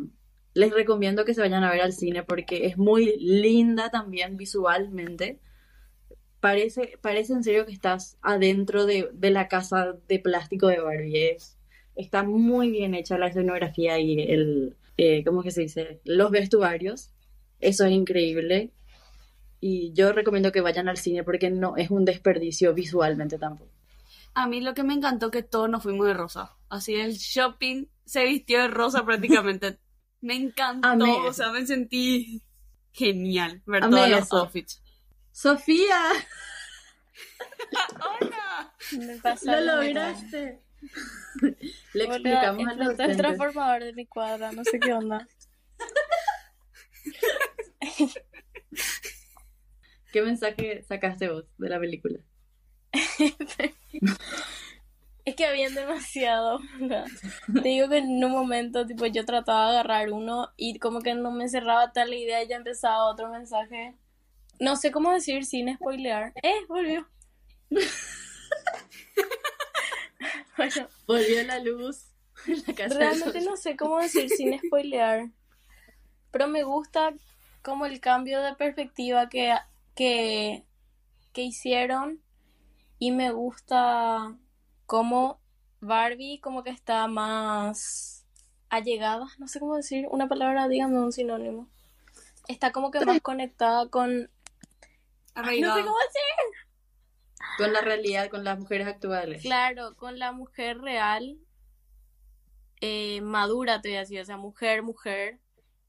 les 0.54 0.72
recomiendo 0.72 1.24
que 1.24 1.34
se 1.34 1.40
vayan 1.40 1.64
a 1.64 1.70
ver 1.70 1.80
al 1.82 1.92
cine 1.92 2.22
porque 2.24 2.66
es 2.66 2.76
muy 2.78 3.16
linda 3.18 3.90
también 3.90 4.36
visualmente. 4.36 5.40
Parece, 6.40 6.98
parece 7.00 7.32
en 7.34 7.44
serio 7.44 7.66
que 7.66 7.72
estás 7.72 8.18
adentro 8.20 8.84
de, 8.84 9.08
de 9.12 9.30
la 9.30 9.46
casa 9.48 9.94
de 10.08 10.18
plástico 10.18 10.66
de 10.68 10.80
Barbie. 10.80 11.30
Es- 11.30 11.56
está 11.94 12.22
muy 12.24 12.70
bien 12.70 12.94
hecha 12.94 13.18
la 13.18 13.28
escenografía 13.28 13.98
y 14.00 14.20
el, 14.20 14.76
eh, 14.96 15.22
¿cómo 15.24 15.42
que 15.42 15.52
se 15.52 15.62
dice? 15.62 16.00
Los 16.04 16.30
vestuarios. 16.30 17.10
Eso 17.60 17.84
es 17.84 17.92
increíble. 17.92 18.72
Y 19.60 19.92
yo 19.92 20.12
recomiendo 20.12 20.50
que 20.50 20.60
vayan 20.60 20.88
al 20.88 20.96
cine 20.96 21.22
porque 21.22 21.48
no 21.50 21.76
es 21.76 21.90
un 21.90 22.04
desperdicio 22.04 22.74
visualmente 22.74 23.38
tampoco. 23.38 23.70
A 24.34 24.48
mí 24.48 24.60
lo 24.60 24.74
que 24.74 24.82
me 24.82 24.94
encantó 24.94 25.30
que 25.30 25.44
todos 25.44 25.70
nos 25.70 25.84
fuimos 25.84 26.06
de 26.08 26.14
rosa. 26.14 26.56
Así 26.68 26.94
el 26.96 27.12
shopping 27.12 27.84
se 28.04 28.24
vistió 28.24 28.60
de 28.60 28.68
rosa 28.68 29.04
prácticamente. 29.06 29.78
Me 30.20 30.36
encantó, 30.36 30.88
Amé 30.88 31.12
o 31.26 31.32
sea, 31.32 31.50
me 31.50 31.66
sentí 31.66 32.42
genial 32.92 33.62
ver 33.66 33.84
Amé 33.84 33.96
todos 33.96 34.10
los 34.10 34.20
eso. 34.20 34.36
outfits. 34.38 34.82
Sofía, 35.32 36.12
¡Hola! 38.20 38.74
Me 38.92 39.56
lo 39.62 39.76
lograste. 39.76 40.62
Le 41.94 42.04
explicamos 42.04 42.66
a 42.66 42.74
los 42.74 42.98
el 42.98 43.16
transformador 43.16 43.84
de 43.84 43.92
mi 43.92 44.06
cuadra, 44.06 44.52
no 44.52 44.64
sé 44.64 44.80
qué 44.80 44.92
onda. 44.92 45.26
¿Qué 50.12 50.22
mensaje 50.22 50.82
sacaste 50.82 51.28
vos 51.30 51.44
de 51.58 51.68
la 51.68 51.80
película? 51.80 52.18
Es 55.24 55.36
que 55.36 55.46
habían 55.46 55.74
demasiado. 55.74 56.60
Te 57.52 57.68
digo 57.68 57.88
que 57.88 57.98
en 57.98 58.24
un 58.24 58.32
momento, 58.32 58.86
tipo, 58.86 59.06
yo 59.06 59.24
trataba 59.24 59.70
de 59.70 59.78
agarrar 59.78 60.10
uno 60.10 60.48
y 60.56 60.78
como 60.78 61.00
que 61.00 61.14
no 61.14 61.30
me 61.30 61.48
cerraba 61.48 61.92
tal 61.92 62.12
idea 62.12 62.42
y 62.42 62.48
ya 62.48 62.56
empezaba 62.56 63.10
otro 63.10 63.30
mensaje. 63.30 63.94
No 64.58 64.76
sé 64.76 64.90
cómo 64.90 65.12
decir 65.12 65.44
sin 65.44 65.74
spoilear. 65.74 66.32
¡Eh! 66.42 66.64
Volvió. 66.68 67.08
Bueno, 70.54 70.86
Volvió 71.06 71.42
la 71.44 71.58
luz 71.58 72.12
la 72.46 72.74
casa 72.74 72.98
realmente 72.98 73.40
no 73.40 73.56
sé 73.56 73.76
cómo 73.76 73.98
decir 73.98 74.28
sin 74.28 74.58
spoilear. 74.58 75.30
Pero 76.30 76.48
me 76.48 76.62
gusta 76.62 77.12
como 77.62 77.86
el 77.86 78.00
cambio 78.00 78.40
de 78.40 78.54
perspectiva 78.54 79.28
que, 79.28 79.54
que, 79.94 80.64
que 81.32 81.42
hicieron. 81.42 82.20
Y 82.98 83.10
me 83.10 83.32
gusta 83.32 84.36
cómo 84.86 85.40
Barbie 85.80 86.40
como 86.40 86.62
que 86.62 86.70
está 86.70 87.06
más 87.06 88.26
allegada. 88.68 89.26
No 89.38 89.48
sé 89.48 89.60
cómo 89.60 89.76
decir 89.76 90.06
una 90.10 90.28
palabra, 90.28 90.68
dígame 90.68 90.98
un 90.98 91.12
sinónimo. 91.12 91.68
Está 92.48 92.72
como 92.72 92.90
que 92.90 93.04
más 93.04 93.20
conectada 93.20 93.88
con... 93.88 94.30
Ay, 95.34 95.60
no 95.60 95.74
sé 95.74 95.82
cómo 95.82 95.96
decir. 95.98 96.58
Con 97.58 97.72
la 97.72 97.80
realidad, 97.80 98.30
con 98.30 98.44
las 98.44 98.58
mujeres 98.58 98.86
actuales. 98.86 99.42
Claro, 99.42 99.96
con 99.96 100.18
la 100.18 100.32
mujer 100.32 100.78
real, 100.78 101.38
eh, 102.80 103.20
madura, 103.20 103.80
te 103.80 103.88
voy 103.88 103.96
a 103.96 104.00
decir, 104.00 104.20
o 104.20 104.24
sea, 104.24 104.36
mujer, 104.36 104.82
mujer, 104.82 105.38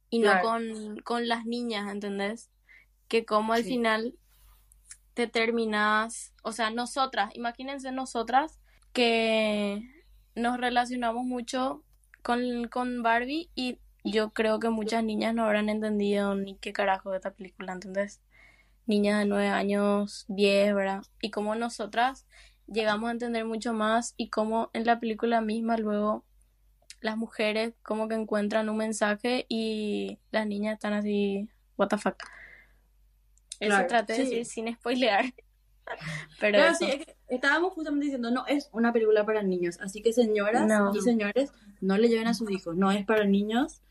y 0.09 0.19
no 0.19 0.31
con, 0.41 0.97
con 1.03 1.27
las 1.27 1.45
niñas, 1.45 1.91
¿entendés? 1.91 2.49
Que 3.07 3.25
como 3.25 3.53
al 3.53 3.63
Sí. 3.63 3.69
final 3.69 4.15
te 5.13 5.27
terminas, 5.27 6.33
o 6.43 6.51
sea, 6.51 6.69
nosotras, 6.69 7.31
imagínense 7.33 7.91
nosotras 7.91 8.59
que 8.93 9.83
nos 10.35 10.57
relacionamos 10.59 11.25
mucho 11.25 11.83
con, 12.23 12.67
con 12.69 13.03
Barbie 13.03 13.51
y 13.55 13.79
yo 14.03 14.31
creo 14.33 14.59
que 14.59 14.69
muchas 14.69 15.03
niñas 15.03 15.35
no 15.35 15.45
habrán 15.45 15.69
entendido 15.69 16.35
ni 16.35 16.57
qué 16.57 16.73
carajo 16.73 17.11
de 17.11 17.17
esta 17.17 17.33
película, 17.33 17.73
¿entendés? 17.73 18.21
Niñas 18.85 19.19
de 19.19 19.25
9 19.27 19.47
años, 19.49 20.25
10, 20.29 20.75
¿verdad? 20.75 21.03
Y 21.21 21.31
como 21.31 21.55
nosotras 21.55 22.27
llegamos 22.67 23.09
a 23.09 23.13
entender 23.13 23.45
mucho 23.45 23.73
más 23.73 24.13
y 24.17 24.29
como 24.29 24.69
en 24.73 24.85
la 24.85 24.99
película 24.99 25.41
misma 25.41 25.77
luego 25.77 26.25
las 27.01 27.17
mujeres 27.17 27.73
como 27.83 28.07
que 28.07 28.15
encuentran 28.15 28.69
un 28.69 28.77
mensaje 28.77 29.45
y 29.49 30.19
las 30.31 30.47
niñas 30.47 30.75
están 30.75 30.93
así, 30.93 31.49
what 31.77 31.89
the 31.89 31.97
fuck. 31.97 32.17
Eso 33.59 33.67
Claro, 33.67 33.87
traté 33.87 34.13
de 34.13 34.19
sí. 34.19 34.23
decir 34.25 34.45
sin 34.45 34.73
spoilear. 34.75 35.25
Pero 36.39 36.57
Claro, 36.57 36.75
sí, 36.75 36.85
es 36.85 37.05
que 37.05 37.15
estábamos 37.29 37.73
justamente 37.73 38.05
diciendo, 38.05 38.31
no 38.31 38.45
es 38.47 38.69
una 38.71 38.91
película 38.93 39.25
para 39.25 39.43
niños, 39.43 39.79
así 39.81 40.01
que 40.01 40.13
señoras 40.13 40.67
No. 40.67 40.91
y 40.95 41.01
señores, 41.01 41.51
no 41.81 41.97
le 41.97 42.09
lleven 42.09 42.27
a 42.27 42.33
sus 42.33 42.49
hijos, 42.51 42.75
no 42.75 42.91
es 42.91 43.05
para 43.05 43.25
niños. 43.25 43.81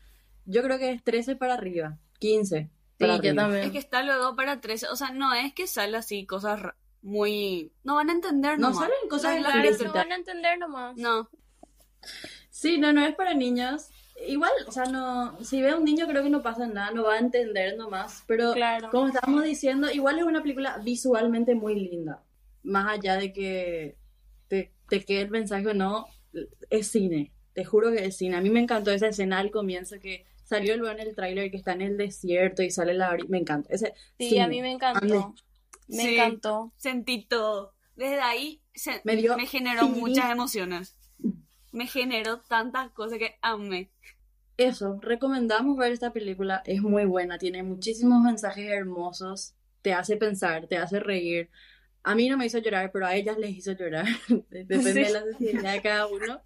Yo 0.45 0.61
creo 0.63 0.77
que 0.79 0.91
es 0.91 1.03
13 1.03 1.35
para 1.35 1.53
arriba, 1.53 1.97
15 2.19 2.63
Sí, 2.63 2.69
para 2.99 3.13
yo 3.13 3.19
arriba. 3.19 3.43
también. 3.43 3.63
Es 3.65 3.71
que 3.71 3.77
está 3.77 4.03
luego 4.03 4.35
para 4.35 4.59
13. 4.61 4.87
O 4.89 4.95
sea, 4.95 5.11
no 5.11 5.33
es 5.33 5.53
que 5.53 5.67
sale 5.67 5.97
así 5.97 6.25
cosas 6.25 6.61
muy. 7.01 7.71
No 7.83 7.95
van 7.95 8.09
a 8.09 8.13
entender 8.13 8.59
No 8.59 8.69
nomás. 8.69 8.85
salen 8.85 9.09
cosas 9.09 9.35
Claro, 9.37 9.71
no 9.85 9.93
van 9.93 10.11
a 10.11 10.15
entender 10.15 10.57
nomás. 10.59 10.95
No, 10.97 11.29
Sí, 12.49 12.77
no, 12.77 12.91
no 12.93 13.05
es 13.05 13.15
para 13.15 13.33
niños. 13.33 13.89
Igual, 14.27 14.51
o 14.67 14.71
sea, 14.71 14.85
no, 14.85 15.37
si 15.43 15.61
ve 15.61 15.69
a 15.71 15.77
un 15.77 15.83
niño 15.85 16.07
creo 16.07 16.23
que 16.23 16.29
no 16.29 16.41
pasa 16.41 16.67
nada, 16.67 16.91
no 16.91 17.03
va 17.03 17.15
a 17.15 17.19
entender 17.19 17.77
nomás, 17.77 18.23
pero 18.27 18.53
Claro. 18.53 18.89
como 18.91 19.07
estábamos 19.07 19.43
diciendo, 19.43 19.91
igual 19.91 20.17
es 20.19 20.23
una 20.25 20.41
película 20.41 20.77
visualmente 20.83 21.55
muy 21.55 21.75
linda. 21.75 22.23
más 22.65 22.87
allá 22.97 23.17
de 23.17 23.33
que 23.33 23.97
te, 24.47 24.71
te 24.87 25.03
quede 25.03 25.21
el 25.23 25.29
mensaje 25.31 25.67
o 25.67 25.73
no, 25.73 26.07
es 26.69 26.87
cine. 26.87 27.33
Te 27.53 27.65
juro 27.65 27.91
que 27.91 28.05
es 28.05 28.15
cine. 28.15 28.37
A 28.37 28.41
mí 28.41 28.49
me 28.49 28.61
encantó 28.61 28.91
esa 28.91 29.07
escena 29.09 29.39
al 29.39 29.51
comienzo 29.51 29.99
que 29.99 30.25
salió 30.45 30.77
luego 30.77 30.97
en 30.97 31.05
el 31.07 31.13
tráiler 31.13 31.51
que 31.51 31.57
está 31.57 31.73
en 31.73 31.81
el 31.81 31.97
desierto 31.97 32.63
y 32.63 32.71
sale 32.71 32.93
la... 32.93 33.17
Me 33.27 33.37
encanta. 33.37 33.67
Ese, 33.73 33.93
Sí, 34.17 34.29
cine. 34.29 34.43
a 34.43 34.47
mí 34.47 34.61
me 34.61 34.71
encantó. 34.71 35.35
Me 35.89 36.03
Sí. 36.03 36.15
encantó. 36.15 36.71
Sentí 36.77 37.25
todo. 37.25 37.73
Desde 37.97 38.21
ahí 38.21 38.61
se- 38.73 39.01
Me 39.03 39.17
dio 39.17 39.35
generó 39.45 39.89
muchas 39.89 40.31
emociones. 40.31 40.95
Me 41.73 41.87
generó 41.87 42.39
tantas 42.39 42.91
cosas 42.91 43.17
que 43.17 43.35
amé. 43.41 43.89
Eso, 44.57 44.99
recomendamos 45.01 45.75
ver 45.75 45.91
esta 45.91 46.13
película, 46.13 46.61
es 46.65 46.81
muy 46.81 47.05
buena, 47.05 47.39
tiene 47.39 47.63
muchísimos 47.63 48.21
mensajes 48.21 48.69
hermosos, 48.69 49.55
te 49.81 49.93
hace 49.93 50.15
pensar, 50.15 50.67
te 50.67 50.77
hace 50.77 50.99
reír. 50.99 51.49
A 52.03 52.13
mí 52.13 52.29
no 52.29 52.37
me 52.37 52.45
hizo 52.45 52.59
llorar, 52.59 52.91
pero 52.91 53.07
a 53.07 53.15
ellas 53.15 53.37
les 53.39 53.49
hizo 53.51 53.71
llorar, 53.71 54.05
depende 54.49 54.93
de 54.93 55.09
la 55.09 55.23
sensibilidad 55.23 55.73
de 55.73 55.81
cada 55.81 56.05
uno. 56.05 56.41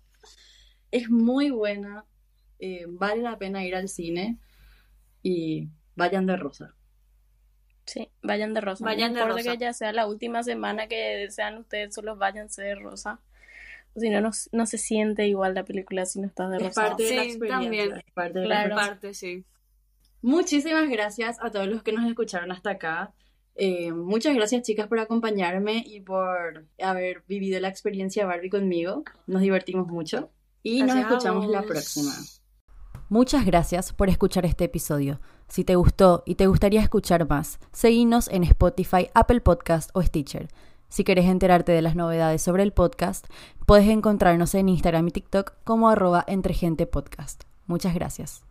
Es 0.90 1.10
muy 1.10 1.52
buena, 1.52 2.06
eh, 2.60 2.86
vale 2.88 3.22
la 3.22 3.38
pena 3.38 3.66
ir 3.66 3.76
al 3.76 3.90
cine 3.90 4.38
y 5.22 5.68
vayan 5.96 6.26
de 6.26 6.38
rosa. 6.38 6.74
Sí, 7.86 8.10
vayan 8.22 8.54
de 8.54 8.62
rosa. 8.62 8.86
Vayan 8.86 9.12
no 9.12 9.20
de 9.20 9.22
importa 9.24 9.44
rosa. 9.44 9.52
que 9.52 9.58
ya 9.58 9.74
sea 9.74 9.92
la 9.92 10.08
última 10.08 10.44
semana 10.44 10.88
que 10.88 11.30
sean 11.30 11.58
ustedes, 11.58 11.94
solo 11.94 12.16
váyanse 12.16 12.62
de 12.62 12.76
rosa. 12.76 13.20
Si 13.98 14.10
no, 14.10 14.22
no, 14.22 14.30
no 14.52 14.66
se 14.66 14.78
siente 14.78 15.28
igual 15.28 15.54
la 15.56 15.66
película 15.66 16.06
si 16.06 16.20
no 16.22 16.28
estás 16.28 16.52
de 16.52 16.58
Es 16.58 16.64
rosa. 16.64 16.82
parte 16.82 17.04
de 17.04 17.16
la 17.16 17.24
experiencia, 17.24 17.60
también. 17.62 17.92
es 18.06 18.14
parte 18.14 18.40
de 18.40 18.48
la 18.48 18.56
Claro. 18.66 18.76
Parte, 18.76 19.14
sí. 19.14 19.44
Muchísimas 20.22 20.90
gracias 20.90 21.38
a 21.42 21.52
todos 21.52 21.68
los 21.68 21.84
que 21.84 21.94
nos 21.94 22.06
escucharon 22.08 22.52
hasta 22.52 22.72
acá. 22.72 23.14
Eh, 23.56 23.92
muchas 23.92 24.36
gracias 24.36 24.62
chicas 24.64 24.88
por 24.88 25.00
acompañarme 25.00 25.84
y 25.86 26.02
por 26.02 26.68
haber 26.80 27.24
vivido 27.28 27.60
la 27.60 27.70
experiencia 27.70 28.26
Barbie 28.26 28.50
conmigo. 28.50 29.04
Nos 29.26 29.42
divertimos 29.42 29.88
mucho 29.88 30.30
y 30.64 30.80
nos 30.84 30.90
Gracias 30.96 31.06
a 31.06 31.10
escuchamos 31.16 31.48
la 31.50 31.62
próxima. 31.64 32.12
Muchas 33.10 33.46
gracias 33.46 33.94
por 33.94 34.10
escuchar 34.10 34.46
este 34.46 34.66
episodio. 34.66 35.22
Si 35.48 35.64
te 35.64 35.76
gustó 35.76 36.24
y 36.26 36.36
te 36.36 36.48
gustaría 36.48 36.82
escuchar 36.82 37.28
más, 37.28 37.58
seguinos 37.72 38.28
en 38.28 38.44
Spotify, 38.44 39.10
Apple 39.14 39.40
Podcast 39.42 39.90
o 39.94 40.02
Stitcher. 40.04 40.50
Si 40.90 41.04
querés 41.04 41.26
enterarte 41.26 41.72
de 41.72 41.82
las 41.82 41.96
novedades 41.96 42.42
sobre 42.42 42.64
el 42.64 42.72
podcast, 42.72 43.28
puedes 43.66 43.88
encontrarnos 43.88 44.56
en 44.56 44.70
Instagram 44.70 45.08
y 45.08 45.12
TikTok 45.12 45.54
como 45.64 45.90
arroba 45.90 46.24
entregentepodcast. 46.28 47.44
Muchas 47.66 47.94
gracias. 47.94 48.44